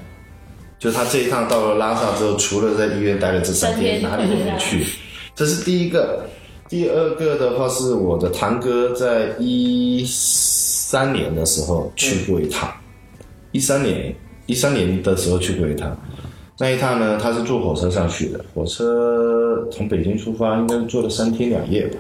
[0.80, 4.86] 就他这一趟到了拉萨之后，除了在医院待了这三天，哪三天里都没去。
[5.36, 6.26] 这是第一个。
[6.70, 12.70] 第二个的话是我的堂哥在一三年的时候去过一趟，
[13.54, 14.14] 一三年
[14.48, 15.96] 一三年的时候去过一趟。
[16.58, 22.00] 那一趟呢，他是坐火车上去的，火车从北京出发，应该是坐了三天两夜吧。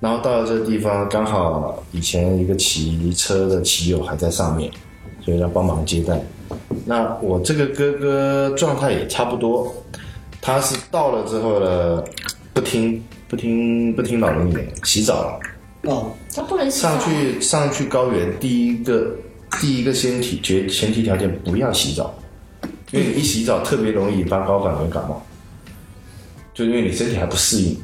[0.00, 4.68] 然后到了这个地方，刚好以前一个骑车的骑友还在上面，
[5.24, 6.20] 所以要帮忙接待。
[6.84, 9.72] 那我这个哥哥状态也差不多，
[10.40, 12.02] 他是到了之后呢，
[12.52, 15.40] 不听不听不听老人言，洗澡了。
[15.84, 19.14] 哦，他不能洗澡上去上去高原，第一个
[19.60, 22.14] 第一个先提决前提条件不要洗澡，
[22.92, 25.22] 因为你一洗澡特别容易引发高反跟感冒，
[26.52, 27.76] 就因为你身体还不适应，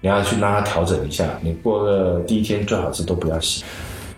[0.00, 1.38] 你要去让它调整一下。
[1.42, 3.64] 你过个第一天最好是都不要洗。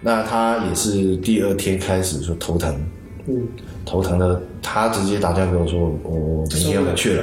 [0.00, 2.78] 那他也是第二天开始说头疼，
[3.26, 3.48] 嗯，
[3.87, 7.22] 头疼的，他直接打电话给我说，我我明天回去了。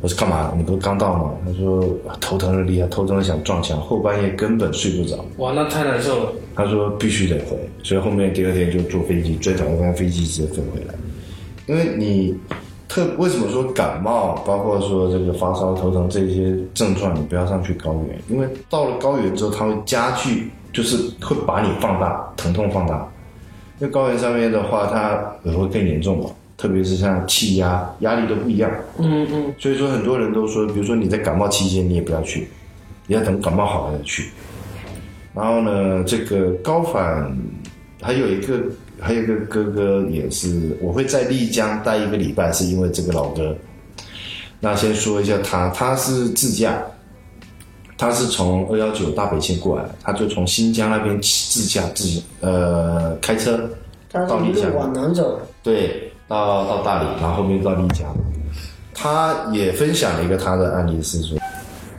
[0.00, 0.52] 我说干嘛？
[0.56, 1.34] 你不是刚到吗？
[1.46, 1.88] 他说
[2.20, 5.24] 头疼的厉害，头疼的想撞墙，后半夜根本睡不着。
[5.36, 6.32] 哇，那太难受了。
[6.56, 10.94] 他说必须得回，所以后面第二天就坐飞机，追早一班飞机直接飞回来。
[11.66, 12.34] 因为你
[12.88, 23.06] 特为什么说感冒，包括说这个发烧、头疼这些症状，你不要上去高原，因为到了高原之后，它会加剧，就是会把你放大，疼痛放大。
[23.78, 28.70] 因为高原上面的话，它也会更严重嘛，特别是像气压、压力都不一样。
[28.98, 32.48] 嗯嗯，所以说很多人都说，比如说你在感冒期间，你也不要去，
[33.06, 34.30] 你要等感冒好了再去。
[35.36, 37.30] 然后呢，这个高反
[38.00, 38.58] 还有一个
[38.98, 43.54] 还有一个哥哥也是，我会在丽江待一个礼拜，是因为这个老哥。
[44.58, 46.82] 那先说一下他，他是自驾，
[47.98, 53.68] 他是从二幺九大北线过来，他就从新疆那边自驾自己呃开车
[54.10, 58.16] 到丽江往南走，对，到到大理，然后后面到丽江。
[58.94, 61.38] 他也分享了一个他的案例，是说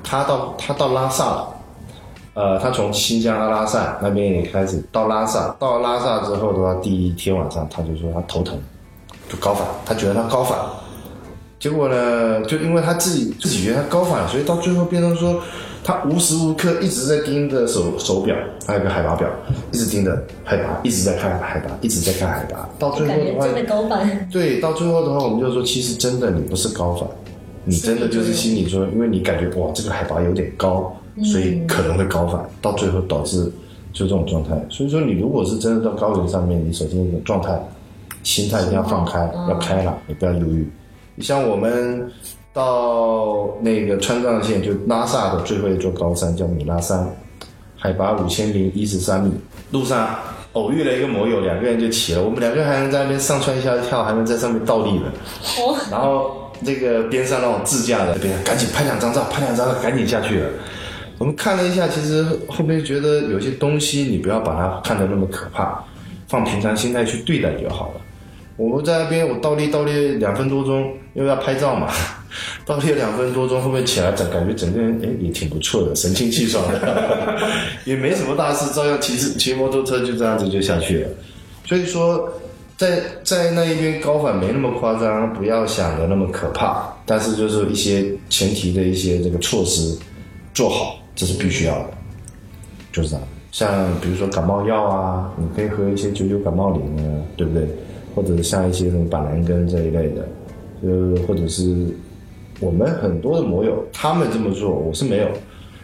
[0.04, 1.56] 他到他到拉萨了，
[2.38, 8.56] 呃，他从新疆阿拉善那边也开始到拉萨，到拉萨之后的话，第一天晚上他就说他头疼，
[9.28, 10.56] 就高反，他觉得他高反，
[11.60, 15.41] 结果呢，就因为他自己自己觉得他高反，所以到最后变成说，
[15.84, 18.36] 他无时无刻一直在盯着手手表，
[18.67, 19.28] 还有个海拔表，
[19.71, 24.30] 一直盯着海拔，一直在看海拔，一直在看海拔，到最后的话感觉真，的高反。
[24.32, 27.10] 对，到最后的话，我们就说，其实真的你不是高反，
[27.63, 33.51] 你真的就是心里说，因为你感觉哇，这个海拔有点高，所以可能会高反，到最后导致
[33.91, 34.49] 就这种状态。
[34.69, 37.60] 所以说，你如果是真的到高原上面，你首先一个状态，
[38.23, 40.69] 心态一定要放开，要开朗，你不要犹豫。
[41.19, 42.08] 像我们
[42.53, 47.08] 到那个川藏线，就拉萨的最后一座高山叫米拉山，
[47.75, 49.32] 海拔五千零一十三米，
[49.71, 50.15] 路上
[50.53, 55.06] 偶遇了一个摩友，两个人就骑了，我们两个人还能在那边上蹿下跳，还能在上面倒立的。
[55.60, 60.49] 哦，然后那个边上那种自驾的，边赶紧拍两张照，拍两张照，赶紧下去了。
[61.17, 65.84] 我们看了一下，其实后面觉得有些东西你不要把它看得那么可怕，
[66.27, 68.01] 放平常心态去对待就好了。
[68.56, 71.88] 我在那边，我倒立倒立两分多钟，因为要拍照嘛，
[72.65, 77.38] 倒立两分多钟，后面起来整感觉整个人哎也挺不错的，神清气爽的，
[77.86, 81.10] 也没什么大事，照样骑骑摩托车就这样子就下去了。
[81.65, 82.32] 所以说，
[82.77, 89.95] 在在那一边高反没那么夸张，不要想的那么可怕，但是就是一些前提的一些这个措施
[90.53, 91.89] 做好，这是必须要的，
[92.93, 93.23] 就是这样。
[93.51, 97.67] 像比如说感冒药啊，你可以喝一些九九感冒灵啊，对不对？
[98.15, 100.27] 或者像一些什么板蓝根这一类的，
[100.82, 101.88] 就是，或者是
[102.60, 105.27] 我们很多的摩友他们这么做，我是没有，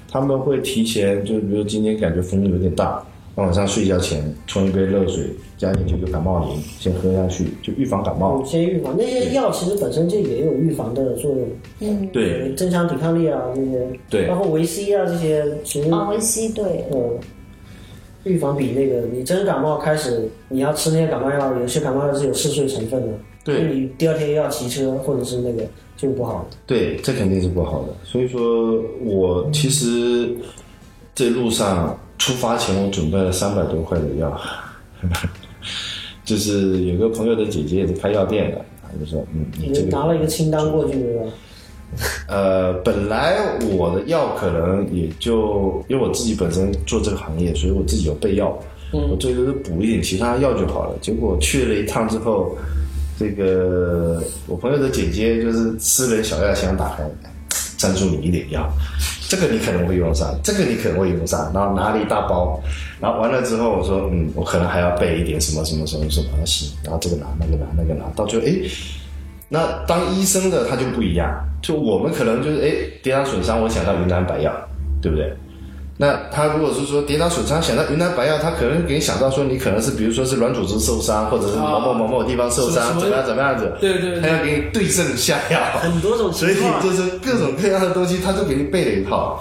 [0.09, 3.03] 他们会提前，就比如今天感觉风有点大，
[3.35, 5.25] 晚上睡觉前冲一杯热水，
[5.57, 8.45] 加点九九感冒灵，先喝下去，就预防感冒嗯，。
[8.45, 11.47] 先预防那些药其实本身就也有预防的作用，
[11.79, 17.17] 嗯，对增强抵抗力啊这些，对包括维 C 啊这些，其实啊，维 C 对，嗯，
[18.23, 25.63] 预防比那个你真感冒开始，你要吃那些感冒药，有些感冒药是有嗜睡成分的，对你第二天又要骑车或者是那个
[25.97, 26.47] 就不好。
[26.67, 27.87] 对，这肯定是不好的。
[28.03, 30.29] 所以说我其实
[31.15, 34.39] 这路上出发前，我准备了三百多块的药，
[36.23, 41.23] 就是有个朋友的姐姐也是开药店的，他就说，嗯，你你这个拿了一个清单过去对吧？
[42.29, 43.35] 呃，本来
[43.77, 48.57] 我的药可能也就因为我自己本身做这个行业，所以我自己有备药，
[48.93, 50.97] 我最多是补一点其他药就好了。
[51.01, 52.57] 结果去了一趟之后，
[53.19, 57.03] 这个我朋友的姐姐就是私人小药箱打开，
[57.77, 58.71] 赞助你一点药，
[59.33, 62.61] 这个你可能会用上，这个你可能会用上，然后拿了一大包，
[63.01, 68.53] 然后完了之后我说，嗯，我可能还要备一点什么什么什么什么，行，然后这个拿那个拿那个拿，到最后哎。
[69.49, 71.27] 那当医生的他就不一样，
[71.63, 74.53] 就我们可能就是哎跌打损伤，我想到云南白药，
[75.01, 75.33] 对不对？
[75.95, 89.39] 那他如果是说跌打损伤想到云南白药，他可能给你想到说你可能是比如说是软组织受伤，或者是某某某某地方受伤，怎么样怎么样子，对对对他要给你对症下药，很多种所以，就是各种各样的东西，他都给你备了一套。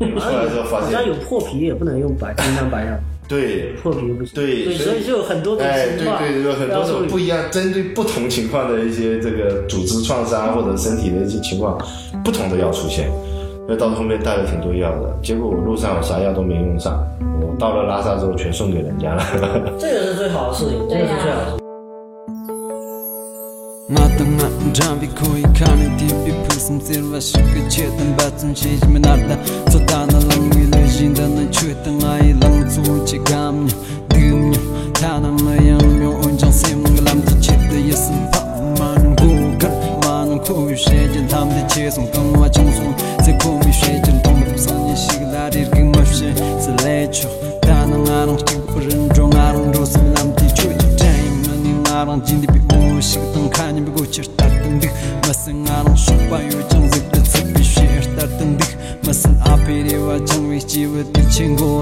[0.00, 2.90] 出来之后发好像现，有破皮也不能用白云南白药，
[3.28, 4.34] 对破皮不行。
[4.34, 11.78] 对所以就有很多种哎，情况，对对，有很多种不一样，针对不同情况的一些这个组织创伤或者身体的一些情况，
[12.24, 13.08] 不同的药出现。
[13.66, 17.02] 所以到后面带了挺多药的，结果我路上我啥药都没用上，
[17.40, 19.24] 我到了拉萨之后全送给人家了。
[19.78, 21.64] 这个是最好的事情，这个是最好的事情。
[24.74, 25.08] Tipi
[29.70, 30.20] Sotana
[61.36, 61.73] 经过。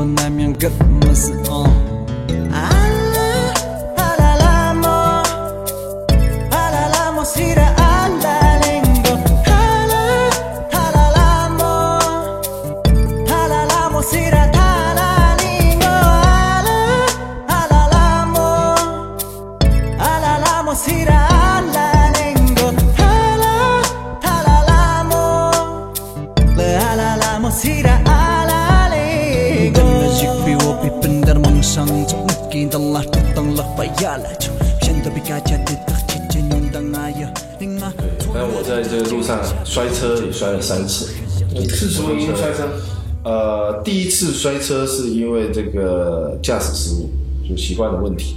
[44.43, 47.09] 摔车是因为这个驾驶失误，
[47.49, 48.35] 就习惯的问题。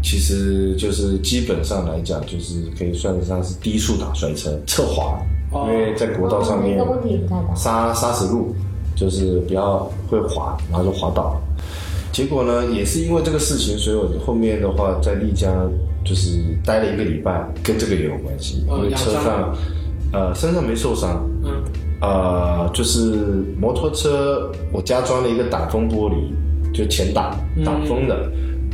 [0.00, 5.66] 其实就是基本上来讲，就是可以算得上是低速打摔车，侧滑，哦。
[5.68, 7.54] 因为在国道上面哦那个问题不太大。
[7.56, 8.54] 砂砂石路
[8.94, 11.40] 就是比较会滑，然后就滑倒。
[12.12, 15.68] 结果呢，也是因为这个事情，所以我后面的话在丽江
[16.04, 19.52] 就是待了一个礼拜，跟这个也有关系，因为车上
[20.12, 21.50] 呃身上没受伤，嗯，
[22.02, 23.16] 呃，就是
[23.60, 26.16] 摩托车，我加装了一个挡风玻璃，
[26.74, 28.28] 就前挡挡风的，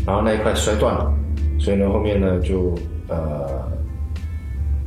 [0.06, 1.12] 然后那一块摔断了，
[1.60, 2.74] 所以呢后面呢就
[3.06, 3.68] 呃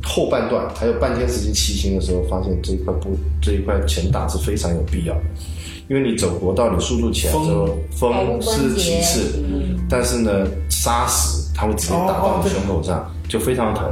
[0.02, 5.22] 后半段还有半天时间骑行的时候，发现这一块不这一块前挡是非常有必要的，
[5.88, 9.38] 因为你走国道，你速度起来之后，风是其次，
[9.88, 13.88] 但是呢沙石它会直接打到你胸口上，就非常疼。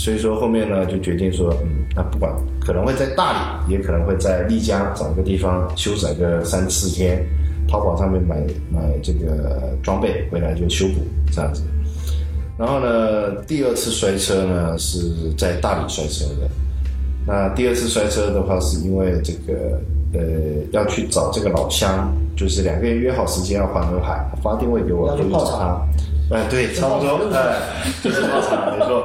[0.00, 3.34] 所以说后面呢就决定说，嗯，那不管可能会在大
[3.68, 7.22] 理，也可能会在丽江找一个地方休整个三四天，
[7.68, 8.36] 淘宝上面买
[8.72, 11.62] 买这个装备回来就修补这样子。
[12.56, 14.98] 然后呢，第二次摔车呢是
[15.36, 16.48] 在大理摔车的。
[17.26, 19.78] 那第二次摔车的话，是因为这个
[20.14, 20.20] 呃
[20.72, 26.34] 要去找这个老乡，就是两个人约好时间要环洱海，发定位给我，就去找他。
[26.34, 27.60] 哎，对，差不多，哎，
[28.02, 29.04] 就是泡茶，没错。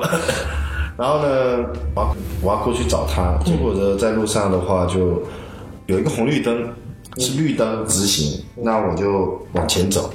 [0.98, 5.22] 然后呢，我要我要过去找他，结果呢，在路上的话就
[5.88, 6.68] 有一个红绿灯，
[7.18, 10.14] 是绿灯直行，那我就往前走。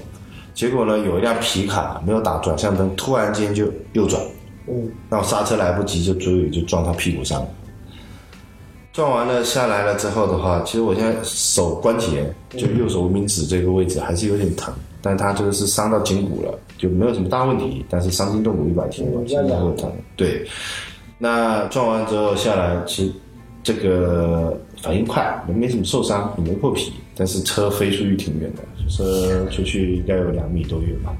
[0.55, 4.20] 结果呢，有一辆皮卡没有打转向灯，突然间就右转，
[4.68, 7.41] 嗯，那我刹车来不及，就追尾就撞他屁股上。
[7.41, 7.49] 了。
[8.93, 19.90] 撞完了下来了之后的话，其实我现在手关节就右手无名指这个位置还是有点疼，但他这个是伤到筋骨了，就没有什么大问题，但是伤筋动骨一百天了，现在会疼。
[20.16, 20.46] 对，
[21.18, 23.12] 那撞完之后下来，其实
[23.62, 31.12] 这个反应快，没什么受伤，也没破皮，但是车飞出去挺远的，车出去应该有两米多远吧。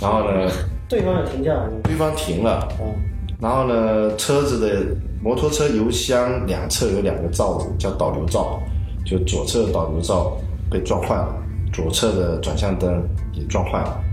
[0.00, 0.50] 然后呢，
[0.88, 1.72] 对方也停下来了。
[1.82, 2.94] 对方停了，哦，
[3.40, 4.86] 然后呢，车子的
[5.22, 8.60] 摩托车油箱两侧有两个罩子，叫导流罩，
[9.04, 10.36] 就左侧的导流罩
[10.70, 11.34] 被撞坏了，
[11.78, 14.04] 左侧的转向灯也撞坏了。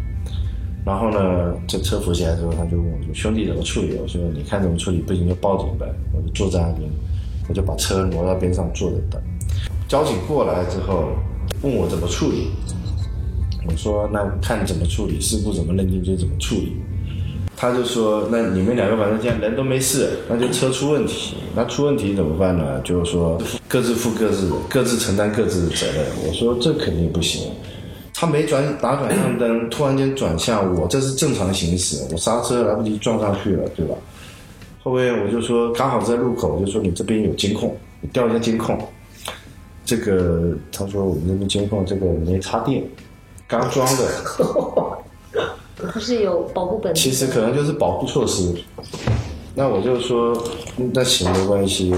[0.86, 6.88] 然后呢，这车扶起来之后，他就问我说：“兄弟怎么处理？”我说：“你看怎么处理，不行就报警呗。”我就坐在那边，
[7.50, 9.20] 我就把车挪到边上坐着等。
[9.88, 11.10] 交警过来之后
[11.64, 12.50] 问我怎么处理，
[13.68, 16.78] 我说：“那看怎么处理，事故怎么认定就怎么处理。”
[17.58, 21.38] 他就说：“那你们两个反正现在人都没事，那就车出问题。
[21.56, 22.82] 那出问题怎么办呢？
[22.82, 27.50] 就是说各自负各自，各自承担各自的责任。”我说：“这肯定不行。
[28.14, 33.96] 他没转打转向灯，突然间转向我，这是正常行驶，我刹车来不及撞上去了，对吧？
[34.84, 38.78] 后面我就说刚好在路口，我就说你这边有监控，你调一下监控。
[39.86, 42.84] 这个他说我们这边监控这个没插电，
[43.48, 44.95] 刚装的。
[45.96, 48.54] 不是有保护本子其实可能就是保护措施。
[49.56, 50.38] 那我就说，
[50.76, 51.96] 嗯那行没关系。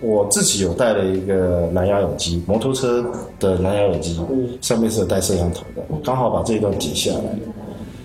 [0.00, 3.04] 我自己有带了一个蓝牙耳机，摩托车
[3.38, 4.18] 的蓝牙耳机，
[4.62, 7.38] 上面是有带摄像头的，我刚好把这一段截下来，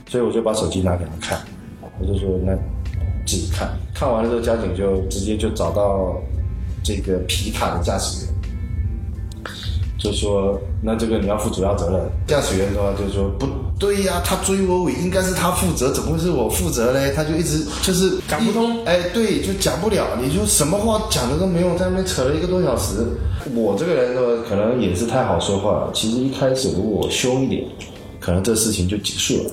[0.10, 1.40] 所以我就把手机拿给他看，
[1.98, 2.54] 我就说那
[3.26, 6.22] 自己看，看完了之后，交警就直接就找到
[6.84, 8.31] 这个皮卡的驾驶员，
[10.02, 12.02] 就说那这个你要负主要责任。
[12.28, 13.48] 驾驶员的话就说不
[13.78, 17.12] 对呀、他追我，尾应该是他负责，怎么会是我负责嘞？
[17.16, 23.06] 他就一直就是讲不通哎，对，就讲不了，你就什么话讲的都没有，在那边扯了一个多小时。
[23.56, 25.90] 我这个人呢，可能也是太好说话了。
[25.94, 27.66] 其实一开始如果我凶一点，
[28.20, 29.52] 可能这事情就结束了。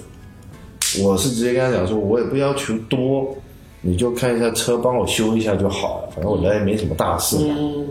[1.03, 3.35] 我是直接跟他讲说，我也不要求多，
[3.81, 7.55] 你就看一下车帮我修一下就好了，反正我人也没什么大事嘛。
[7.57, 7.87] 嗯，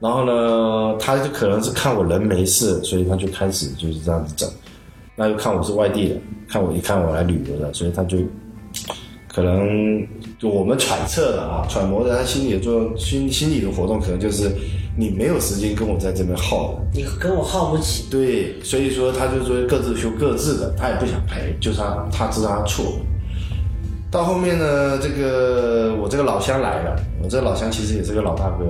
[0.00, 4.48] 然后呢，他就可能是看我人没事，所以他就开始就是这样子整。
[5.16, 6.16] 那就看我是外地的，
[6.48, 8.18] 看我一看我来旅游的，所以他就
[9.26, 10.06] 可能
[10.38, 14.48] 就我们揣测的啊，揣摩的他心里的作用，心心理的活动可能就是
[14.96, 16.80] 你没有时间跟我在这边耗。
[16.94, 18.04] 你跟我耗不起。
[18.08, 22.84] 对，所以说他就说各自修各自的，他也不想赔，就是他他知道他错。
[24.10, 28.64] 到后面呢，这个我这个老乡来了，我这个老乡其实也是个老大哥，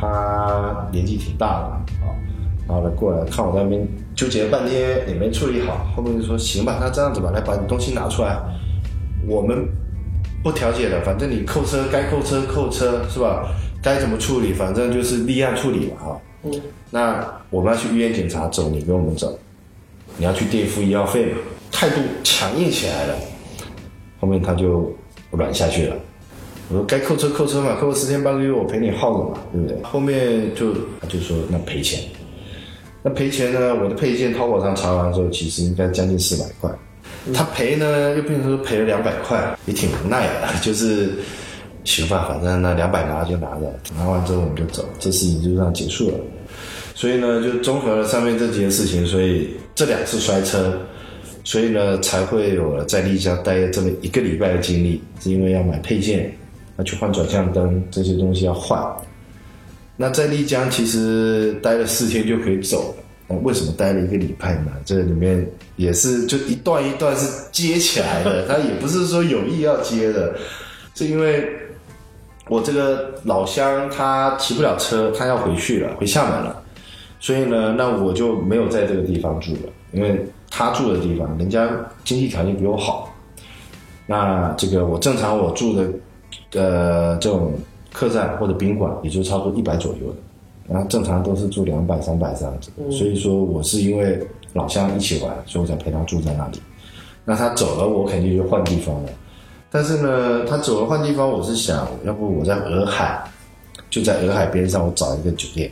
[0.00, 1.64] 他年纪挺大的
[2.04, 2.16] 啊，
[2.66, 8.38] 然后呢过来看我在那边纠结了半天也没处理好，后面就说行吧，那这样子吧，来把你东西拿出来，
[9.26, 9.68] 我们
[10.42, 13.46] 不调解了，反正你扣车该扣车扣车是吧？
[13.82, 16.16] 该怎么处理，反正就是立案处理嘛啊。
[16.44, 16.52] 嗯，
[16.90, 19.38] 那我们要去医院检查，走你跟我们走，
[20.16, 21.38] 你要去垫付医药费嘛，
[21.70, 23.14] 态度强硬起来了。
[24.18, 24.90] 后面他就
[25.30, 25.96] 软下去了。
[26.70, 29.76] 我说该扣车扣车嘛，扣个十天半个月，我陪你耗着嘛，对不对？
[29.82, 30.72] 后面就
[31.08, 32.00] 就说那赔钱，
[33.02, 33.74] 那赔钱呢？
[33.74, 36.70] 我的配件淘宝上查完之后，其实应该将近四百块，
[37.34, 41.10] 他赔呢又变成赔了两百块，也挺无奈的，就是
[41.82, 46.14] 行吧，反正那两百拿就拿着，拿完之后我们就走，这事情就这样结束了。
[46.94, 50.78] 所以呢，就综合了上面这几件事情，所以这两次摔车，
[51.42, 56.32] 所以呢才会有了在丽江待这么一个礼拜的经历，是因为要买配件，
[56.80, 58.82] 要去换转向灯这些东西要换。
[59.96, 64.72] 那在丽江其实待了四天就可以走了，那为什么待了一个礼拜呢？
[64.82, 70.34] 这里面也是就一段一段是接起来的，他也不是说有意要接的，
[70.94, 71.46] 是因为
[72.48, 76.62] 我这个老乡他骑不了车，他要回去了，回厦门了。
[77.20, 80.18] 所以呢，那我就没有在这个地方住了，因为
[80.50, 81.68] 他住的地方，人家
[82.04, 83.14] 经济条件比我好。
[84.06, 85.86] 那这个我正常我住的，
[86.52, 87.52] 呃，这种
[87.92, 90.16] 客栈或者宾馆，也就差不多一百左右的，
[90.68, 92.70] 然后正常都是住两百、三百这样子。
[92.90, 94.18] 所以说我是因为
[94.52, 96.60] 老乡一起玩，所以我才陪他住在那里。
[97.24, 99.10] 那他走了，我肯定就换地方了。
[99.70, 103.22] 但是呢，他走了换地方，我是想要不我在洱海，
[103.88, 105.70] 就在洱海边上，我找一个酒店，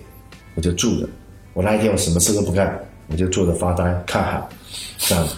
[0.54, 1.08] 我就住着。
[1.54, 2.78] 我那一天我什么事都不干，
[3.10, 4.40] 我就坐着发呆看海，
[4.98, 5.34] 这样子。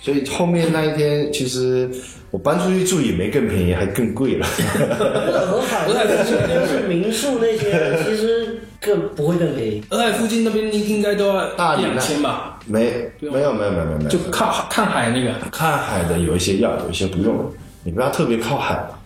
[0.00, 1.90] 所以后面那一天，其实
[2.34, 4.44] 我搬出去住也没更便宜，还更贵了。
[4.44, 9.84] 洱海附近就是民宿那些，其实更不会更便宜。
[9.90, 12.58] 洱海附近那边应应该都要大两千吧？
[12.66, 17.48] 没没有没有没有没有就看看海那个，看海的有一些要，有一些不用。
[17.84, 18.98] 你不要特别靠海嘛。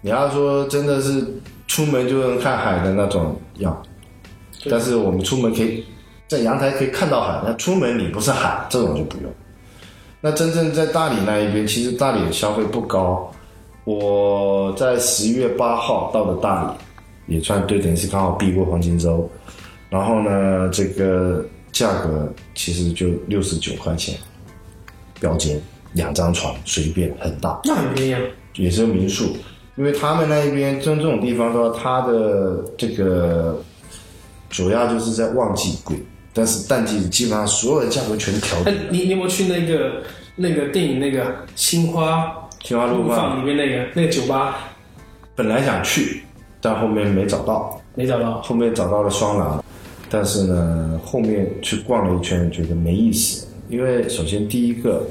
[0.00, 1.24] 你要说真的是
[1.68, 3.80] 出门就能看海的那种要，
[4.68, 5.84] 但是我们出门可以
[6.26, 9.32] 在阳台可以看到海，那出门你不是海，这种就不用。
[10.22, 13.30] 那真正在大理那一边，其实大理的消费不高。
[13.84, 16.74] 我在十一月八号到的大
[17.26, 19.28] 理，也算对，等于是刚好避过黄金周。
[19.90, 24.16] 然后呢，这个价格其实就六十九块钱，
[25.20, 25.60] 标间。
[25.94, 28.20] 两张床随便很大，那很便宜啊。
[28.54, 29.36] 也是民宿，
[29.76, 33.62] 因为他们那一边像这种地方的话，它的这个
[34.48, 36.02] 主要就是在旺季贵，
[36.32, 40.02] 但是淡季基本上所有的价格全调哎。，你你有没有去那个
[40.36, 41.24] 那个电影那个
[41.54, 42.38] 《心花？
[42.64, 44.68] 青花路路放》里面那个那个酒吧？
[45.34, 46.22] 本来想去，
[46.60, 48.40] 但后面没找到，没找到。
[48.40, 49.64] 后面找到了双廊，
[50.08, 55.04] 但是呢，后面去逛了一圈，觉得没意思，因为首先第一个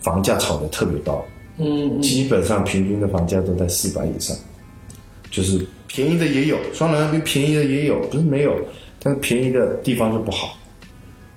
[0.00, 1.24] 房价炒得特别高，
[1.58, 4.36] 嗯，基本上平均的房价都在四百以上，
[5.28, 8.54] 就是便宜的也有，双廊那边便宜的也有，不是没有，
[9.06, 10.56] 但是便宜的地方就不好。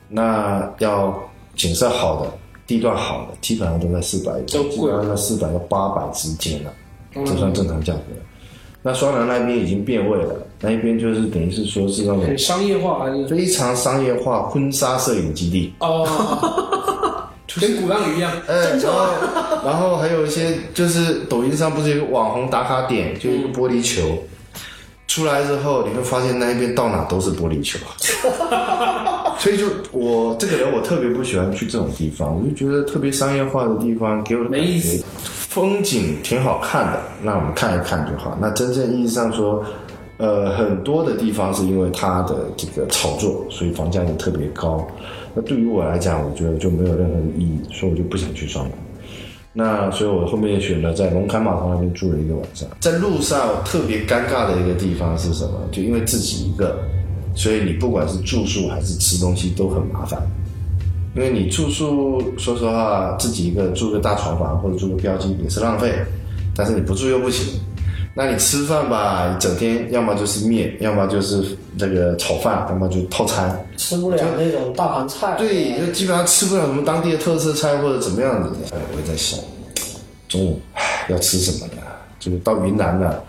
[0.07, 1.15] 那要
[1.55, 2.31] 景色好的、
[2.65, 6.73] 地段好的，基本上都在四百，都贵基本上在四百到八百之间了，
[7.13, 7.99] 这算正常价格。
[8.81, 13.27] 那双廊那边已经变味了，那一边就是等于是说是那种很商业化还是？
[13.27, 16.07] 非常商业化婚纱摄影基地，哦，
[17.61, 18.31] 跟鼓浪屿一样。
[18.47, 19.05] 哎，然后
[19.63, 24.17] 然后还有一些就是抖音上不是有个网红打卡点，就一个玻璃球，
[25.19, 27.77] 出来之后你会发现那一边到哪都是玻璃球，
[29.37, 38.37] 所以就我这个人我特别不喜欢去这种地方，我就觉得特别商业化的地方给我的感觉没意思风景挺好看的，那我们看一看就好。
[38.39, 39.61] 那真正意义上说，
[40.17, 44.87] 呃，很多的地方是因为它的这个炒作，所以房价也特别高。
[45.33, 48.73] 那对于我来讲，我觉得就没有任何的意义，所以我就不想去双廊。
[49.51, 52.67] 那所以我后面选择在龙坎码头那边住了一个晚上。
[52.79, 55.59] 在路上特别尴尬的一个地方是什么？
[55.71, 56.79] 就因为自己一个，
[57.35, 60.21] 所以你不管是住宿还是吃东西都很麻烦。
[61.15, 65.91] 因为你住宿，说实话，自己一个住个大床房或者住个标间也是浪费，
[66.55, 67.59] 但是你不住又不行。
[68.19, 73.65] 那你吃饭吧，整天要么就是面，要么就是这个炒饭，要么就套餐。
[73.77, 75.37] 吃不了那种大盘菜。
[75.37, 78.75] 对，就基本上吃不了什么当地的特色菜或者怎么样子的。
[78.75, 79.39] 哎，我也在想，
[80.27, 81.81] 中午唉要吃什么呢？
[82.19, 83.23] 就是到云南了，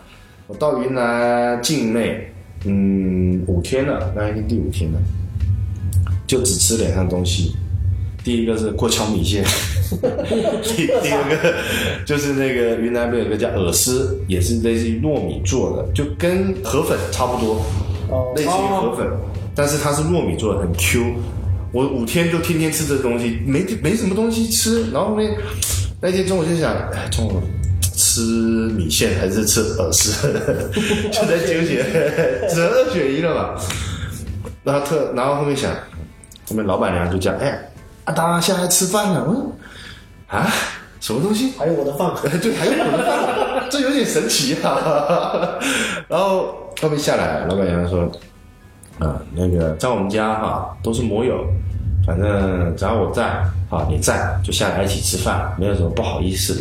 [0.48, 2.28] 我到云南境内，
[2.64, 4.98] 嗯，五天了，那已经第五天了，
[6.26, 7.54] 就只吃两样东西。
[8.22, 9.44] 第一个是过桥米线，
[10.62, 11.54] 第第二个
[12.04, 17.64] 就是那个云南边有个叫饵丝，也是类似于糯米做的，就跟河粉差不多，
[18.10, 19.06] 哦类似于河粉，
[19.54, 21.02] 但是它是糯米做的，很 Q。
[21.72, 25.36] 我五天就天天吃这东西，没没什么东西吃，然后后面，
[26.00, 27.40] 那天中午就想，哎，中午
[27.94, 30.10] 吃米线还是吃饵丝，
[31.12, 31.84] 就在纠结，
[32.52, 33.60] 只能二选一了吧。
[34.64, 35.72] 然后特，然后后面想，
[36.48, 37.56] 后面老板娘就讲，哎，
[38.04, 39.52] 阿达下来吃饭了，我说
[40.28, 40.46] 啊，
[41.00, 41.52] 什么东西？
[41.58, 45.58] 还有我的饭， 对，还有我的饭， 这有点神奇啊。
[46.08, 48.10] 然后后面下来，老板娘说
[48.98, 51.44] ：“啊，那个在我们家哈、都是摩友，
[52.06, 53.24] 反正只要我在
[53.68, 56.60] 啊，你在就下来一起吃饭，没有什么不好意思的。”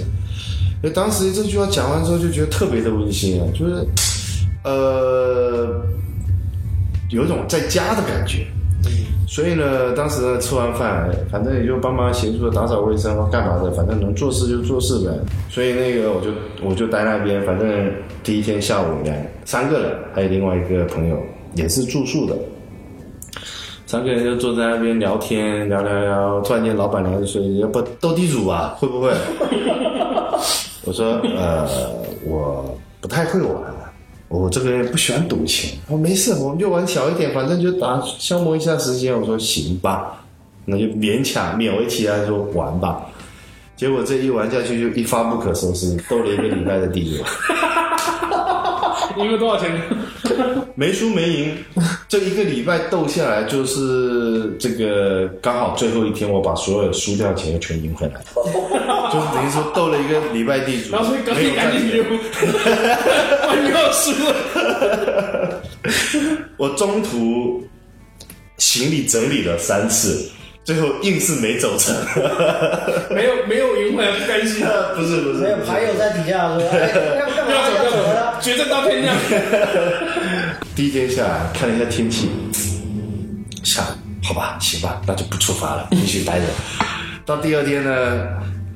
[0.82, 3.86] 因为当时这句话讲完之后，就觉得特别的温馨啊，就是
[4.64, 5.82] 呃，
[7.10, 8.48] 有一种在家的感觉。
[9.28, 15.12] 所以呢，当时呢吃完饭，反正也就帮忙协助打扫卫生或干嘛的，反正能做事就做事呗。
[15.50, 16.30] 所以那个我就
[16.68, 17.92] 我就待那边，反正
[18.24, 19.16] 第一天下午两，
[19.46, 21.18] 三个人，还有另外一个朋友
[21.54, 22.36] 也是住宿的，
[23.86, 28.76] 三个人就坐在那边聊天，聊聊聊，突然间老板娘就说：“要不斗地主啊？
[28.80, 29.12] 会不会？”
[30.86, 31.68] 我说：“呃，
[32.26, 33.54] 我不太会玩。”
[34.30, 39.20] 我这个人不喜欢赌钱，我没事，我们就玩小一点，反正就打消磨一下时间。
[39.20, 40.24] 我说行吧，
[40.66, 43.08] 那就勉强勉为其难说玩吧。
[43.76, 47.24] 结果这一玩下去就一发不可收拾，斗了一个礼拜的地主，
[49.20, 49.82] 赢了多少钱？
[50.76, 51.58] 没输没赢。
[52.10, 58.20] 这一个礼拜斗下来，就是这个刚好最后一天，我把所有输掉的钱又全赢回来，
[59.14, 62.04] 就是等于说斗了一个礼拜地主，然后赶赚钱紧溜，
[63.48, 65.62] 万一要输了。
[66.58, 67.64] 我中途
[68.58, 70.32] 行李整理了三次，
[70.70, 71.96] 最后硬是没走成。
[73.10, 74.64] 没有没有赢回来 不甘心，
[74.96, 77.26] 不是不是，没有牌友在底下说：“哎，要？
[77.26, 79.16] 不要走不要要走了走，决战到天亮。
[80.76, 82.30] 第一天下来看了一下天气，
[83.64, 83.84] 想
[84.24, 86.46] 好吧，行吧，那就不出发了，继续待着。
[87.26, 88.28] 到第二天呢，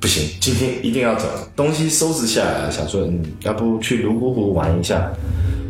[0.03, 1.25] 不行，今天一定要走，
[1.55, 5.09] 东西收拾下来，想说，嗯，要不去泸沽湖玩一下。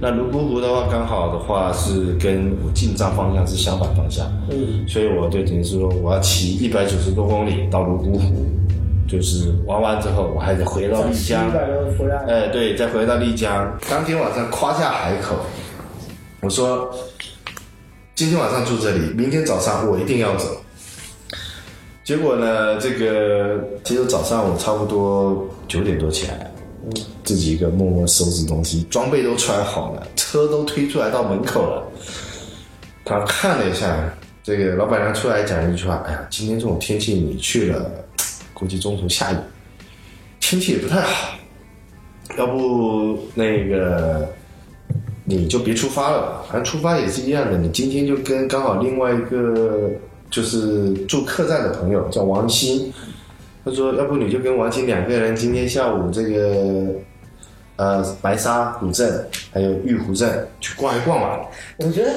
[0.01, 8.33] 那泸沽湖的话，刚好的话是跟我进藏方向是相反方向，嗯，所以我就等于是说，我要骑一百九十多公里到泸沽湖，
[9.07, 11.51] 就是玩完之后，我还得回到丽江。
[12.27, 15.35] 哎，对，再回到丽江，当天晚上夸下海口，
[16.41, 16.89] 我说
[18.15, 20.47] 今天晚上住这里，明天早上我一定要走。
[22.03, 26.51] 结果呢，这个其实早上我差不多九点多起来，
[27.23, 31.87] 自己一个默默收拾东西，装备都穿好了，车都推出来到门口了。
[33.05, 37.89] 他看了一下，这个老板娘出来讲了一句话：“哎呀，今天这种天气你去了，
[38.53, 39.37] 估计中途下雨，
[40.41, 41.37] 天气也不太好，
[42.37, 44.27] 要不那个
[45.23, 46.43] 你就别出发了吧。
[46.49, 49.89] 反正出发也是一样的，你今天就跟刚好另外一个
[50.33, 52.91] 就是住客栈的朋友叫王鑫，
[53.63, 56.87] 他说要不你就跟王鑫两个人今天下午这个
[57.75, 61.39] 呃白沙古镇还有玉湖镇去逛一逛吧。”
[61.77, 62.11] 我觉得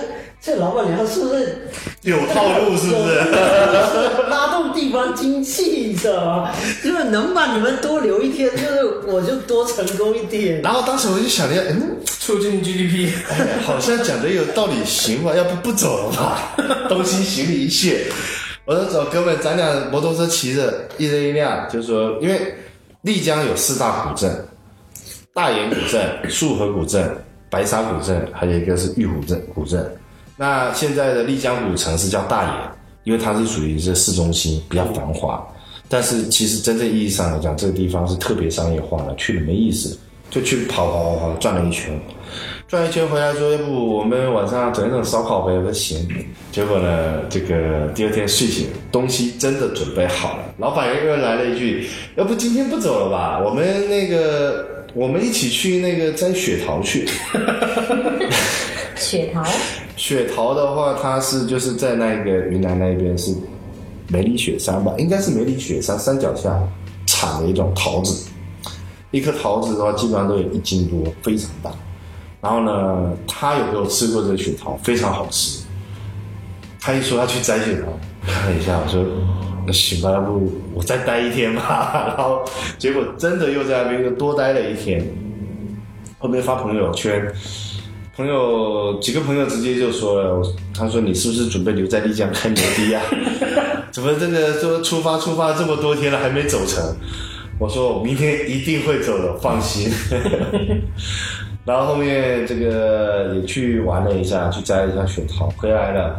[0.47, 1.59] 这老板娘是不是
[2.03, 3.19] 有套路是不是？
[4.31, 6.53] 拉动地方经济，你知道吗？
[6.85, 10.63] 就是能把你们多留一天，就是我就多成功一点。
[10.63, 13.11] 然后当时我就想了一下，嗯，促进 GDP。
[13.29, 15.35] 哎，好像讲的有道理，行吧？
[15.35, 16.55] 要不不走了吧？
[16.89, 18.07] 东西行李一卸，
[18.67, 22.55] 我说走，哥们，咱俩摩托车骑着，一人一辆，就是说，因为
[23.03, 24.47] 丽江有四大古镇，
[25.35, 27.11] 大研古镇、束河古镇、
[27.51, 29.85] 白沙古镇，还有一个是玉湖镇古镇。
[30.37, 32.53] 那现在的丽江古城是叫大研，
[33.05, 35.43] 因为它是属于这市中心，比较繁华。
[35.89, 41.99] 但是其实真正意义上来讲，这个地方是特别商业化的，去了没意思，就去跑跑跑跑转了一圈，
[42.67, 45.53] 转一圈回来说，要不我们晚上整一整烧烤呗？
[45.53, 46.07] 我说行。
[46.53, 53.39] 结果呢，这个第二天睡醒，东西真的准备好了，老板又来了一句，要不今天不走了吧？
[53.39, 57.09] 我们那个我们一起去那个摘雪桃去。
[58.97, 59.45] 雪桃，
[59.97, 63.35] 雪桃的话，它是就是在那个云南那边是
[64.09, 66.59] 梅里雪山吧，应该是梅里雪山山脚下
[67.07, 68.29] 产的一种桃子。
[69.11, 71.71] 一颗桃子的话，基本上都有一斤多，非常大。
[72.41, 75.65] 然后呢，他有给我吃过这个雪桃，非常好吃。
[76.81, 77.93] 他一说要去摘雪桃，
[78.27, 79.05] 看了一下，我说
[79.67, 82.15] 那行吧，要不我再待一天吧。
[82.17, 82.45] 然后
[82.79, 85.05] 结果真的又在那边又多待了一天。
[86.19, 87.33] 后面发朋友圈。
[88.17, 90.43] 朋友几个朋友直接就说了，
[90.75, 93.03] 他说你是不是准备留在丽江开摩的呀？
[93.93, 96.83] 怎么这个说出发出发这么多天了还没走成？
[97.59, 99.91] 我说我明天一定会走的，放心。
[101.67, 106.19] 然后后面这个也去玩了一下，去摘了一下雪桃，回来了。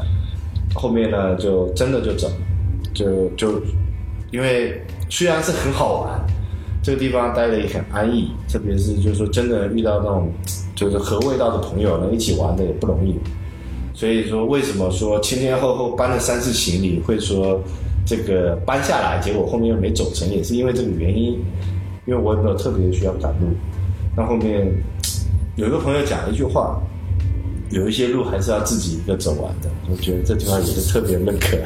[0.75, 2.29] 后面呢就真的就走，
[2.93, 3.59] 就就
[4.31, 4.79] 因为
[5.09, 6.19] 虽然是很好玩，
[6.81, 10.31] 这个地方待的也很安逸，特别是就是说真的遇到那种。
[10.77, 13.15] 就是合味道的朋友能一起玩的也不容易，
[13.95, 17.59] 所以说为什么说前前后后搬了三次行李会说
[18.05, 21.43] 这个搬下来，结果后面又没走成，也是因为这个原因，
[22.05, 23.47] 因为我也没有特别需要赶路。
[24.15, 24.71] 那后面
[25.55, 26.79] 有一个朋友讲了一句话，
[27.69, 31.57] 有一些路还是要自己一个走完的，我觉得这句话也是特别认可。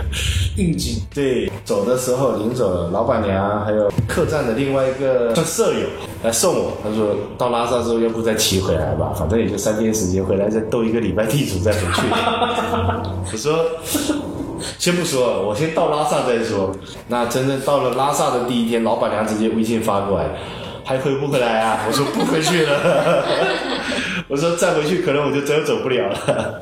[0.57, 1.01] 应景。
[1.13, 5.87] 对，走的时候临走，老板娘还有客栈的另外一个舍友
[6.23, 6.73] 来送我。
[6.83, 12.01] 他说到拉萨之后，要不再骑回来吧，反正也就三天时间，回来再斗一个礼拜地主再回去。
[13.31, 13.65] 我说
[14.79, 16.71] 先不说，我先到拉萨再说。
[17.07, 20.25] 那真正到了拉萨的第一天，老板娘直接微信发过来，
[20.83, 21.85] 还回不回来啊？
[21.87, 23.23] 我说不回去了。
[24.31, 26.61] 我说再回去可能我就真走不了了。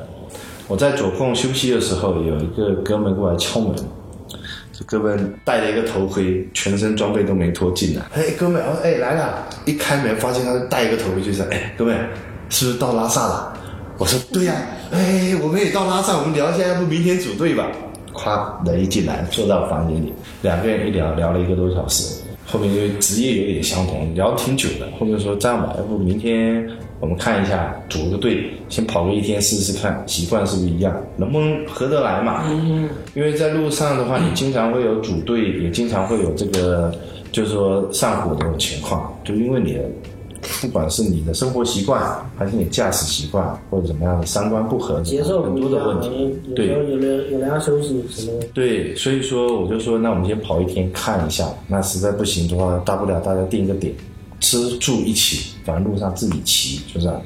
[0.66, 3.72] 我在左控休息的时候，有一个哥们过来敲门。
[4.72, 8.02] 这哥们戴了一个头盔，全身装备都没脱进来。
[8.12, 9.46] 哎，哥们，哦，哎来了！
[9.66, 11.96] 一开门发现他戴一个头盔，就说：“哎，哥们，
[12.48, 13.56] 是不是到拉萨了？”
[13.98, 14.54] 我说：“对呀。”
[14.90, 17.68] 哎，我们也到拉萨，我们聊一下，要不明天组队吧？
[18.12, 20.12] 咵，人一进来，坐到房间里，
[20.42, 22.20] 两个人一聊，聊了一个多小时。
[22.46, 24.88] 后面因为职业有点相同，聊挺久的。
[24.98, 26.68] 后面说这样吧，要不明天
[27.00, 32.44] 我们看一下，组个队，先跑个一天试试看，习惯是不是一样，能不能合得来嘛？
[32.48, 32.88] 嗯。
[33.14, 36.94] 因为在路上的话，你经常会有组队，也经常会有这个，
[37.32, 39.80] 就是说上火的这种情况，就因为你的。
[40.62, 42.02] 不管是你的生活习惯，
[42.38, 46.34] 还是你驾驶习惯，或者怎么样的三观不合，节奏很多的问题。
[46.56, 48.32] 对，有人有人要休息什么？
[48.54, 51.46] 对，所以说我就说，那我们先跑一天看一下。
[51.68, 53.92] 那实在不行的话，大不了大家定一个点，
[54.40, 57.22] 吃住一起，反正路上自己骑，就这样。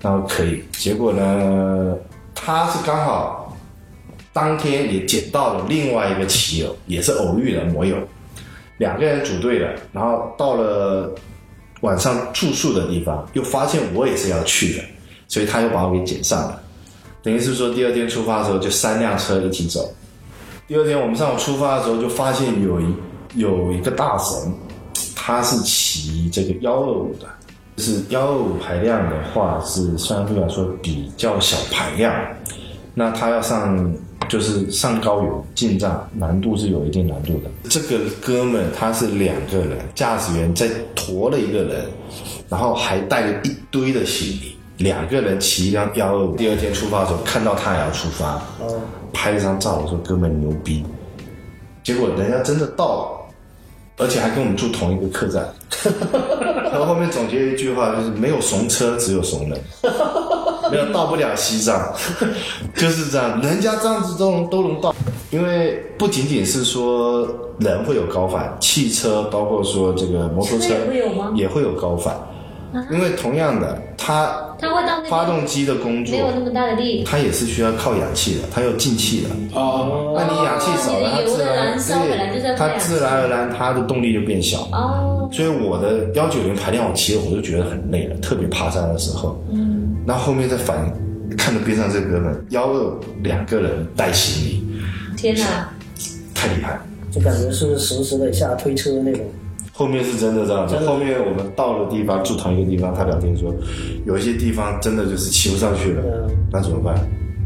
[0.00, 0.62] 然后可以。
[0.72, 1.96] 结果呢，
[2.34, 3.56] 他是刚好
[4.32, 7.96] 当天也捡到了另外一个骑友，也是偶遇的摩友，
[8.78, 11.14] 两个人组队的，然后到了。
[11.80, 14.82] 晚上住宿的地方，又发现我也是要去的，
[15.28, 16.58] 所以他又把我给捡上了。
[17.22, 19.94] 等于是说，第二天出发的时候就三辆车一起走。
[20.66, 22.86] 第二天我们上午出发的时候，就发现有一
[23.34, 24.50] 有一个大神，
[25.14, 27.26] 他是骑这个幺二五的，
[27.76, 32.14] 就是幺二五排量的话是相对来说比较小排量。
[32.94, 33.92] 那他要上
[34.28, 37.50] 就是上高原进藏难度是有一定难度的。
[37.68, 41.86] 这个哥们他是两个人，驾驶员再驮了一个人，
[42.48, 46.36] 然后还带了一堆的行李，两个人骑一辆幺二五。
[46.36, 48.40] 第二天出发的时候看到他也要出发，
[49.12, 50.84] 拍了张照，我说哥们牛逼。
[51.82, 53.23] 结果人家真的到了，
[53.96, 55.52] 而且还跟我们住同一个客栈。
[56.72, 59.60] 然后后面总结一句话，就是没有怂车，只有怂人。
[60.70, 61.92] 没有到不了西藏，
[62.74, 63.40] 就是这样。
[63.42, 64.94] 人家这样子都能都能到，
[65.30, 67.28] 因为不仅仅是说
[67.58, 70.74] 人会有高反，汽车包括说这个摩托车
[71.34, 72.18] 也会有高反，
[72.90, 79.28] 因为同样的，它它会到那个发动机的工作没有那么大的力，它也是需要靠氧气的，它有进气的。
[79.58, 84.62] 哦，那你氧气少了，它自然对它自然而然它的动力就变小。
[84.72, 89.42] 哦，所以我的幺九零排量我骑了，我就觉得很累了，特别爬山的时候。
[89.52, 90.76] 嗯，那后面再反
[91.36, 94.64] 看着边上这哥们幺二两个人带行李，
[95.16, 95.68] 天哪！
[96.34, 96.80] 太厉害了。
[97.12, 99.24] 就感觉是实时的下推车那种。
[99.76, 103.52] 后面是真的这样子，后面我们到了地方住同一个地方，他聊天说，
[104.06, 106.94] 有一些地方真的就是骑不上去了，嗯那怎么办？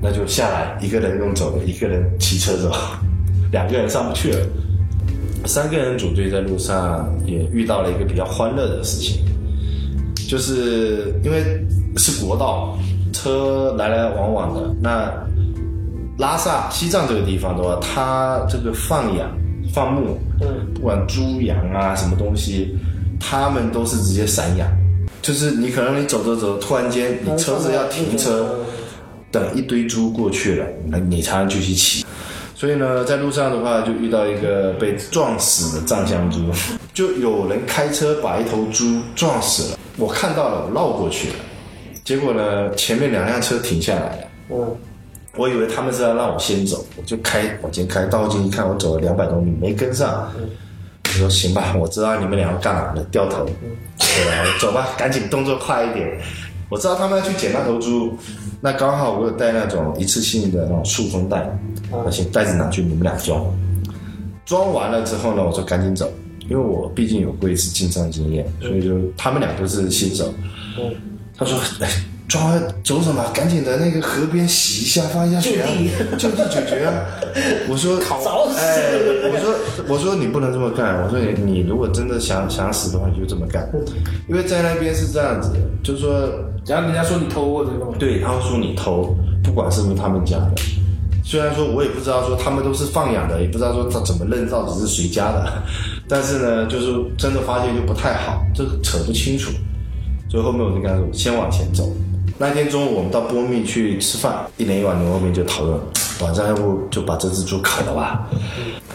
[0.03, 2.71] 那就下来，一个人用走的，一个人骑车走，
[3.51, 4.47] 两个人上不去了。
[5.47, 9.25] 三个人组队在路上也遇到了一个比较欢乐的事情，
[10.29, 11.43] 就是因为
[11.97, 12.77] 是国道，
[13.13, 14.75] 车来来往往的。
[14.83, 15.11] 那
[16.19, 19.31] 拉萨西藏这个地方的话，它这个放养
[19.73, 22.77] 放牧，嗯，不管猪羊啊什么东西，
[23.21, 24.69] 他们都是直接散养，
[25.23, 28.61] 就是你可能你走着走，突然间你车子要停车，
[29.31, 32.05] 等一堆猪过去了，那你才能继续骑。
[32.55, 36.41] 所以呢，在路上的话，就遇到一个被撞死的藏香猪，
[36.93, 41.35] 就有人开车把一头猪撞死了，我看到了，我绕过去了，
[42.03, 44.23] 结果呢，前面两辆车停下来了。
[44.51, 44.77] 嗯，
[45.39, 50.29] 我以为他们是要让我先走，我就开往前开，到近一看，我走了两百多米没跟上。
[51.05, 53.47] 我说行吧，我知道你们俩要干嘛了，掉头。
[53.97, 56.21] 对啊，走吧， 赶紧动作快一点。
[56.69, 58.13] 我知道他们要去捡那头猪，
[58.61, 61.49] 那刚好我有带那种一次性的那种塑封袋，
[61.91, 63.47] 那行袋子拿去，你们俩装。
[64.45, 66.13] 装完了之后呢，我说赶紧走，
[66.49, 70.35] 因为我毕竟有过一次进藏经验，所以就他们俩都是新手。
[71.37, 71.89] 他说：“哎，
[72.29, 73.25] 装完走什么？
[73.33, 75.67] 赶紧的那个河边洗一下，放一下水啊，
[76.19, 76.93] 就地 解决啊。
[77.71, 78.93] ”我说：“早死哎，
[79.33, 79.55] 我说
[79.95, 81.03] 我说你不能这么干。
[81.03, 83.67] 我说你你如果真的想想死的话，你就这么干，
[84.29, 86.29] 因为在那边是这样子的，就是说
[86.67, 87.95] 然后人家说你偷或者干嘛？
[87.99, 90.53] 对，他会说你偷，不管是不是他们家的。
[91.25, 95.63] 虽然说我也不知道说他们都是放养的，也不知道说他怎么认到底是谁家的，
[96.09, 99.51] 但是呢，就是真的发现就不太好，这个扯不清楚。
[100.31, 101.91] 所以后面我就跟他说，先往前走。
[102.41, 105.77] 那天中午我们到波密去吃饭，一连一碗牛肉面就讨论，
[106.21, 108.29] 晚上要不就把这只猪烤了吧？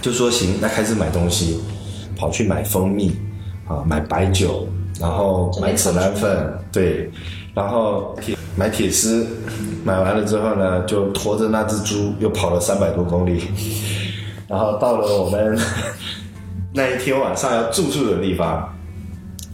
[0.01, 1.59] 就说行，那开始买东西，
[2.15, 3.11] 跑去买蜂蜜
[3.67, 4.65] 啊，买白酒，
[4.97, 7.11] 然后买紫兰粉，对，
[7.53, 9.27] 然后铁买铁丝，
[9.83, 13.43] 买完了之后呢，就驮着那只猪又跑了三百多公里，
[14.47, 15.59] 然后到了我们
[16.73, 18.73] 那一天晚上要住宿的地方，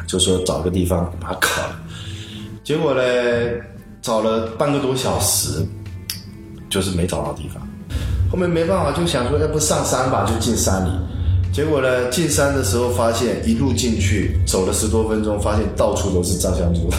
[0.07, 1.79] 就说找个地方把它烤了，
[2.63, 3.01] 结果呢，
[4.01, 5.65] 找了半个多小时，
[6.69, 7.61] 就是没找到地方。
[8.31, 10.89] 后面没办法，就想说要不上山吧，就进山里。
[11.51, 16.89] 结果呢，进山的时候发现一路进去，走了十多分钟，发现到处都是藏香猪，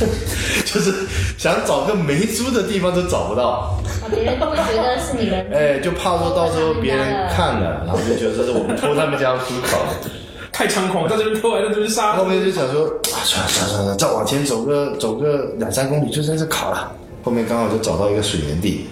[0.64, 0.94] 就是
[1.36, 3.78] 想找个没猪的地方都找不到。
[4.02, 5.46] 啊别人都会觉得是你们。
[5.52, 10.10] 哎，就怕说到时候别人看了，然后就觉得这是我们偷他们家猪烤的。
[10.58, 12.16] 太猖狂，在这边偷来在这边杀。
[12.16, 12.84] 后面就想说，
[13.14, 16.90] 啊，算了算了算了，再往前走个走个两三公里就在这烤了。
[17.22, 18.84] 后面刚好就找到一个水源地，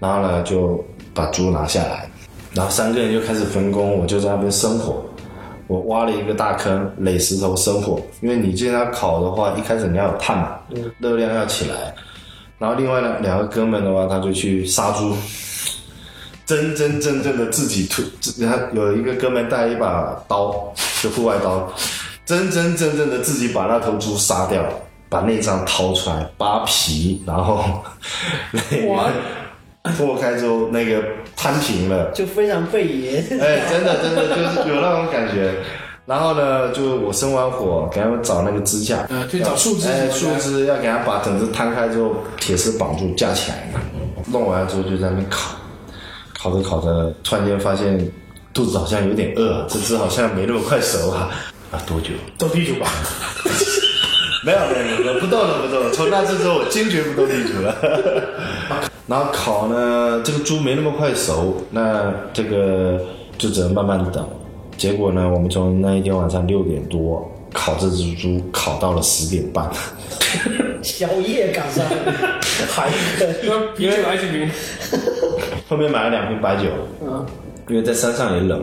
[0.00, 0.84] 然后呢就
[1.14, 2.10] 把猪拿下来，
[2.54, 5.00] 然后三个人就开始分工，我就在那边生火。
[5.68, 10.58] 我挖了一个大坑，垒石头生火，因为你这样烤的话，一开始你要有碳嘛，
[10.98, 11.94] 热量要起来。
[12.58, 15.14] 然后另外呢，两个哥们的话，他就去杀猪，
[16.46, 18.04] 真真正正的自己推，
[18.46, 20.72] 他有一个哥们带一把刀，
[21.02, 21.68] 就户外刀，
[22.24, 24.64] 真真正正的自己把那头猪杀掉，
[25.08, 27.64] 把内脏掏出来，扒皮，然后
[28.52, 29.12] 那个
[29.96, 31.02] 破开之后，那个
[31.36, 33.18] 摊平了，就非常费爷。
[33.40, 35.52] 哎，真的真的就是有那种感觉。
[36.06, 43.80] 然后呢，就我生完火，给他们找那个支架，呃，去找树枝树枝要给他把整只摊开之后，铁丝绑住架起来嘛。
[44.28, 45.56] 弄完了之后就在那边烤，
[46.46, 48.08] 烤着烤着，突然间发现
[48.54, 51.30] 肚子好像有点饿，这只好像没那么快熟啊。
[51.72, 52.10] 啊，多久？
[52.38, 52.86] 斗地主吧。
[54.46, 55.90] 没有没有没有，不斗了不斗了。
[55.90, 57.74] 从那次之后，我坚决不斗地主了。
[59.08, 63.00] 然后烤呢，这个猪没那么快熟，那这个
[63.36, 64.24] 就只能慢慢等。
[64.76, 69.68] 结果呢，我们从那一天晚上六点多烤这只猪，烤到了十点半。
[70.82, 71.84] 宵夜赶上，
[72.68, 73.48] 还可以。
[73.48, 74.48] 那啤酒还是冰？
[75.66, 76.68] 后面买了两瓶白酒，
[77.02, 77.24] 嗯，
[77.68, 78.62] 因为在山上也冷。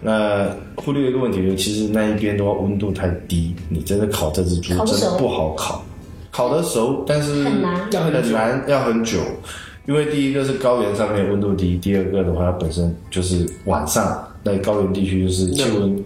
[0.00, 5.82] 那忽略一个问题，就是其实那一边的话温度太低，你真的烤这只猪真的不好烤，
[6.30, 9.18] 烤得熟，但是很难要很久很难，要很久。
[9.86, 16.04] 因为第一个是高原上面温度低，第二个的话它本身就是晚上在高原地区就是气温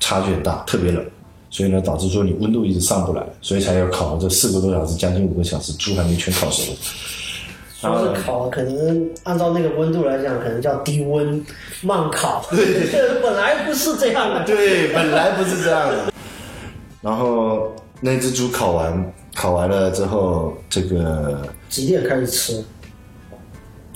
[0.00, 1.04] 差距很大，特别冷，
[1.50, 6.72] 所以呢导致说你温度一直上不来，所以才要烤这四个多小时，将近五个小时，猪还没全烤熟。
[7.80, 11.44] 说是烤，可能按照那个温度来讲，可能叫低温
[11.80, 12.44] 慢烤。
[12.50, 12.90] 对，
[13.22, 14.44] 本来不是这样的。
[14.44, 16.12] 对，本来不是这样的。
[17.00, 22.64] 然后那只猪烤完，烤完了之后，这个几点开始吃？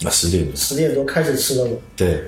[0.04, 1.72] 啊十点十点多开始吃了吗？
[1.96, 2.22] 对，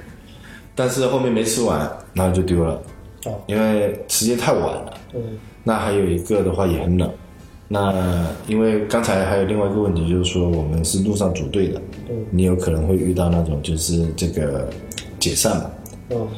[0.74, 2.82] 但是后面没吃完，然后就丢了，
[3.26, 4.94] 哦，因为时间太晚了。
[5.14, 5.22] 嗯，
[5.62, 7.10] 那还有一个的话也很冷。
[7.66, 14.68] 那因为刚才还有另外一个问题，就是说我们是路上组队的，嗯你有可能会遇到那种就是这个
[15.18, 15.70] 解散嘛。
[16.10, 16.28] 嗯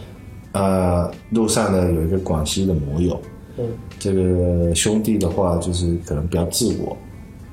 [0.52, 3.20] 啊，路上呢有一个广西的摩友，
[3.58, 3.64] 嗯
[3.98, 6.96] 这个兄弟的话就是可能比较自我，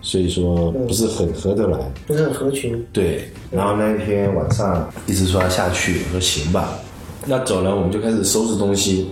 [0.01, 1.80] 所以说不是很合得来。
[2.05, 2.86] 不是很合群。
[2.93, 6.78] 对，然后那一天晚上一直说要下去，我说行吧。
[7.26, 9.09] 那走了，我们就开始收拾东西，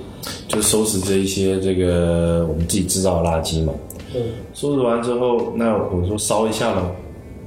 [0.48, 3.74] 就收拾这一些这个我们自己制造的垃圾嘛。
[4.14, 4.22] 嗯
[4.54, 6.96] 收拾完之后，那我说烧一下咯，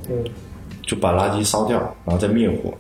[0.08, 0.24] 嗯
[0.82, 2.72] 就把垃圾烧掉，然后再灭火。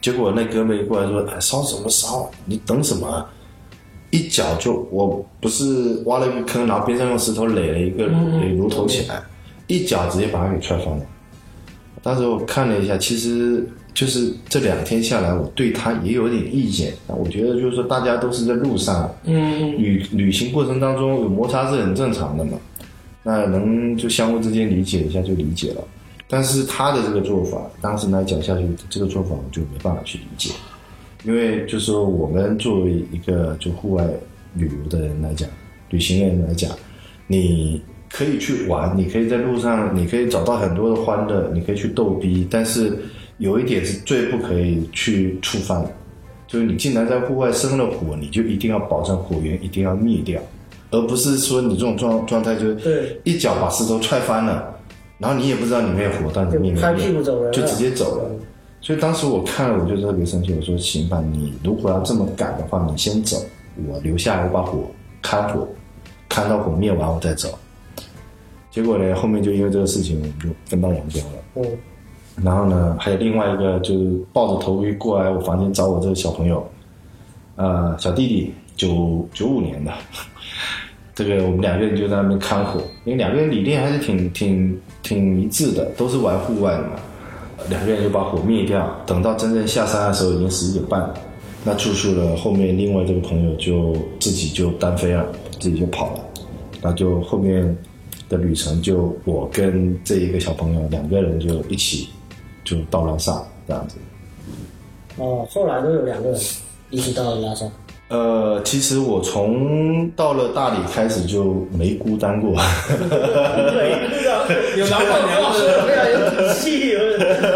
[0.00, 2.30] 结果那哥们一过来说：“哎，烧什么烧？
[2.44, 3.26] 你等什么？”
[4.10, 9.20] 一脚就，我不是挖了一个坑，然后边上用石头垒了一个垒炉头起来，
[9.66, 11.04] 一脚直接把它给踹翻了。
[12.02, 13.68] 当时我看了一下，其实
[13.98, 16.92] 就是这两天下来，我对他也有点意见。
[17.08, 22.52] 我觉得就是说，大家都是在路上，嗯，旅旅行过程当中有摩擦是很正常的嘛，
[23.24, 25.82] 那能就相互之间理解一下就理解了。
[26.28, 30.52] 但是他的这个做法，当时来讲下去，这个做法我就没办法去理解，
[31.24, 34.06] 因为就是说我们作为一个就户外
[34.54, 35.48] 旅游的人来讲，
[35.90, 36.70] 旅行人来讲，
[37.26, 42.96] 你可以去玩，你可以在路上，你可以找到很多的欢乐，你可以去逗逼，但是
[43.38, 45.90] 有一点是最不可以去触犯的，
[46.46, 50.40] 就是你既然在户外生了火，你就一定要保证火源一定要灭掉，
[50.90, 54.74] 而不是说你这种状状态就是一脚把石头踹翻了，
[55.18, 58.30] 然后你也不知道你灭火，但你就灭没拍屁股走人了就直接走了。
[58.80, 63.36] 所以当时我看了，我就特别生气，我说行吧，你如果要这么赶的话，你先走，
[63.86, 64.90] 我留下来，我把火
[65.22, 65.68] 看火，
[66.28, 67.58] 看到火灭完我再走。
[68.70, 71.44] 结果呢，后面就因为这个事情，我们就分道扬镳了。
[71.56, 71.64] 嗯
[72.42, 76.66] 然后呢，还有另外一个就是抱着头盔过来我房间找我这个小朋友，
[77.56, 79.92] 呃，小弟弟，九九五年的，
[81.14, 86.90] 这个我们两个人就在那边看火，因为两个人理念还是挺挺挺一致的，都是玩户外的嘛。
[87.68, 91.12] 两个人就把火灭掉，等到真正下山的时候已经十一点半。
[91.64, 95.26] 那住宿了，后面另外这个朋友就自己就单飞了，
[95.58, 96.20] 自己就跑了，
[96.80, 97.76] 那就后面
[98.28, 102.08] 的旅程就我跟这一个小朋友两个人就一起
[102.68, 103.96] 就到拉萨这样子。
[105.16, 106.40] 哦，后来都有两个人
[106.90, 107.66] 一起到了拉萨。
[108.08, 112.54] 呃，其实我从到了大理开始就没孤单过，
[112.98, 116.96] 对，有老板娘的，非常有底气，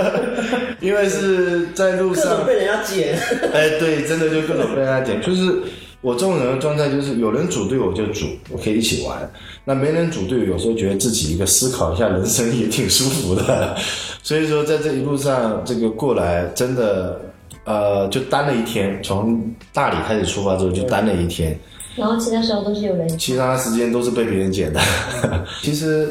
[0.87, 3.19] 因为是在路上被人家捡。
[3.55, 5.63] 哎，对，真的就各种被人家捡，就是
[6.03, 9.31] 我这种人的状态，就是有人组队我就组，我可以一起玩。
[9.65, 13.77] 那没人组队，有时候觉得自己一个思考一下人生也挺舒服的。
[14.23, 17.21] 所以说，在这一路上这个过来，真的
[17.65, 19.41] 呃，就单了一天，从
[19.73, 21.57] 大理开始出发之后就单了一天。
[21.95, 24.81] 然后其他时候都是有人其他时间都是被别人捡的。
[25.63, 26.09] 其实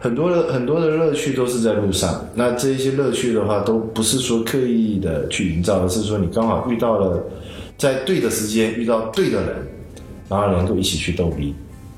[0.00, 2.26] 很多的很多的乐趣都是在路上。
[2.34, 7.22] 那这一些乐趣的话，都不是说刻意的去营造，而是说你刚好遇到了
[7.80, 9.66] 在对的时间遇到对的人，
[10.28, 11.54] 然后能够一起去逗逼。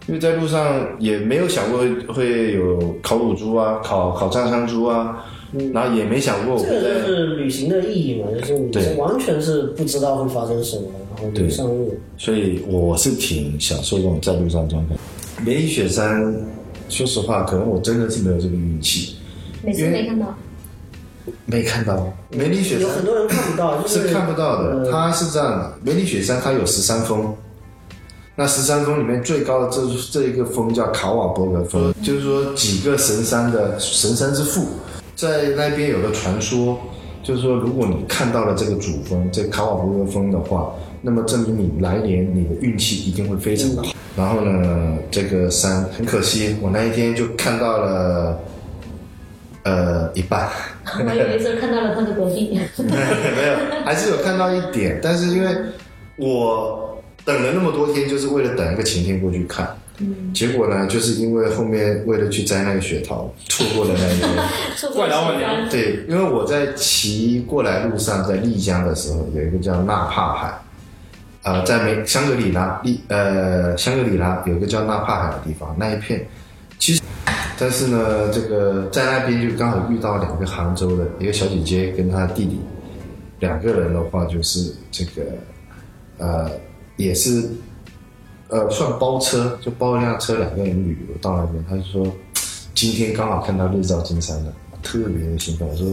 [0.06, 5.24] 因为在路上也没有想过会会有烤乳猪啊，烤烤藏香猪啊，
[5.72, 10.84] 然后也没想过我这个就是旅行的意义嘛，就是你完全是不知道会发生什么，
[11.20, 11.94] 然后上路。
[12.16, 14.94] 所以我是挺享受这种在路上状态。
[15.44, 16.34] 梅里雪山，
[16.88, 19.16] 说实话，可能我真的是没有这个运气，
[19.64, 20.36] 每次没看到，
[21.46, 24.84] 没看到梅里雪山有很多人看不到， 就是看不到的。
[24.84, 27.34] 呃它是这样的，梅里雪山它有十三峰，
[28.34, 34.66] 那十三峰里面最高的这这一个峰叫卡瓦伯格峰，就是说几个神山的神山之父。
[35.14, 36.76] 在那边有个传说，
[37.22, 43.92] 就是说，如果你看到了这个主峰，这卡瓦伯格峰的话，那么证明你来年你的运气一定会非常的好。
[44.16, 48.40] 然后呢，这个山很可惜，我那一天就看到了，
[49.62, 50.48] 呃，一半。
[51.06, 55.56] 我有一次看到了他的隔壁，没有，还是有看到一点，但是因为
[56.16, 59.76] 我等了那么多天，就是为了等一个晴天过去看。
[60.34, 64.42] 结果呢，就是因为后面为了去摘那个雪桃，错过了那个。
[64.74, 70.58] 错过怪老板娘了对，因为我在骑过来路上，在丽江的时候，有一个叫纳帕海，
[71.44, 76.26] 呃，在美香格里拉丽呃香格里拉有一个叫纳帕海的地方，那一片
[76.80, 77.02] 其实，
[77.58, 82.60] 但是呢，这个在那边就刚好遇到两个杭州的一个小姐姐跟她弟弟，
[83.40, 85.22] 两个人的话就是这个
[86.18, 86.50] 呃
[86.96, 87.48] 也是
[88.48, 92.12] 呃算包车，就包一辆车，两个人旅游到那边，他就说
[92.74, 95.68] 今天刚好看到日照金山了，特别的兴奋。
[95.68, 95.86] 我说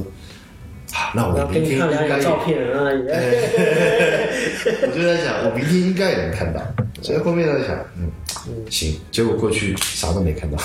[0.94, 2.82] 啊，那我明天应该照片啊，
[4.82, 6.60] 我就在想，我明天应该也能看到。
[7.04, 8.10] 所以后面在想，嗯，
[8.70, 9.00] 行。
[9.12, 10.58] 结果过去啥都没看到。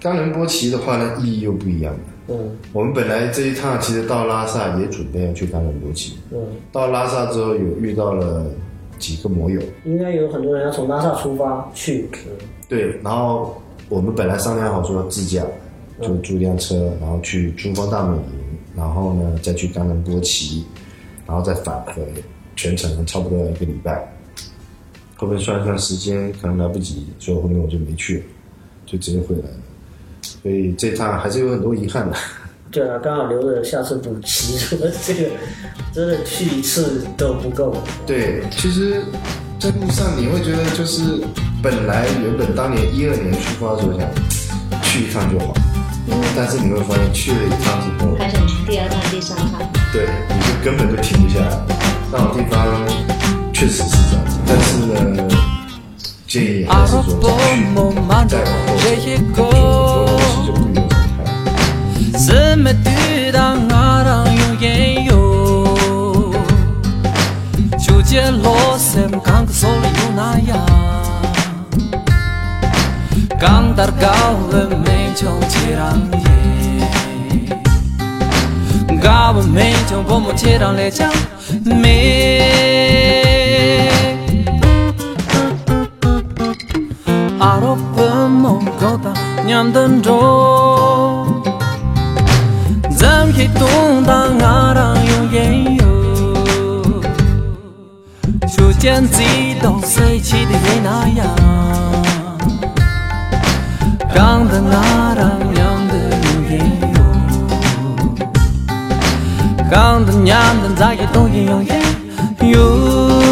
[0.00, 2.00] 冈仁波齐的话呢，意义又不一样了。
[2.30, 6.38] 嗯我们本来这一趟其实到拉萨也准备要去冈仁波齐，嗯，
[6.70, 8.44] 到拉萨之后有遇到了
[8.98, 13.56] 几个摩友，应该有很多人要从拉萨出发去，嗯对，然后
[13.88, 15.42] 我们本来商量好说自驾，
[16.02, 18.22] 就租辆车，然后去珠峰大本营，
[18.76, 20.66] 然后呢再去冈仁波齐，
[21.26, 22.02] 然后再返回，
[22.56, 24.06] 全程差不多一个礼拜。
[25.16, 28.22] 后面算一算时间，可能来不及，所以后面我就没去，
[28.84, 29.56] 就直接回来了。
[30.48, 32.16] 所以这趟还是有很多遗憾的。
[32.72, 34.56] 对啊，刚好留着下次补齐。
[34.56, 35.28] 说 这个
[35.92, 37.76] 真的去一次都不够。
[38.06, 39.02] 对，其实，
[39.60, 41.20] 在路上你会觉得，就是
[41.62, 44.08] 本来原本当年一二年出发的时候想
[44.82, 45.52] 去一趟就好，
[46.34, 49.60] 但是你会发现去了一趟之后，还想去第二趟、第三趟。
[49.92, 51.60] 对，你就根本就停不下来。
[52.10, 52.64] 那种地方
[53.52, 54.78] 确实是这样子，但是
[55.12, 55.28] 呢，
[56.26, 57.68] 建议还是说再去，
[58.28, 58.48] 再往
[59.36, 60.07] 后
[62.16, 65.12] 什么对党爱党有怨尤？
[67.78, 70.50] 纠结罗嗦干个嗦了又哪样？
[73.38, 74.08] 共产党
[74.50, 75.80] 为民族解放，
[79.36, 81.08] 为民族博谋解放的将。
[87.37, 88.73] 랑 유예요 주제로 샘 강그 소리 유나야 강다르가운 맹청치랑 예 가본 맹청 보모치랑 레장 매
[88.73, 89.03] 아롭은 몸거다 년든로
[92.83, 95.93] Dâm khi tung đang ngã đang yêu ghé yêu
[98.57, 101.35] Chú chân gì đâu xây chi để gây nà ya
[104.15, 107.05] Càng đang ngã đang nhang để yêu ghé yêu
[109.71, 111.81] Càng đang nhang đang ra cái tôi yêu ghé
[112.39, 113.26] yêu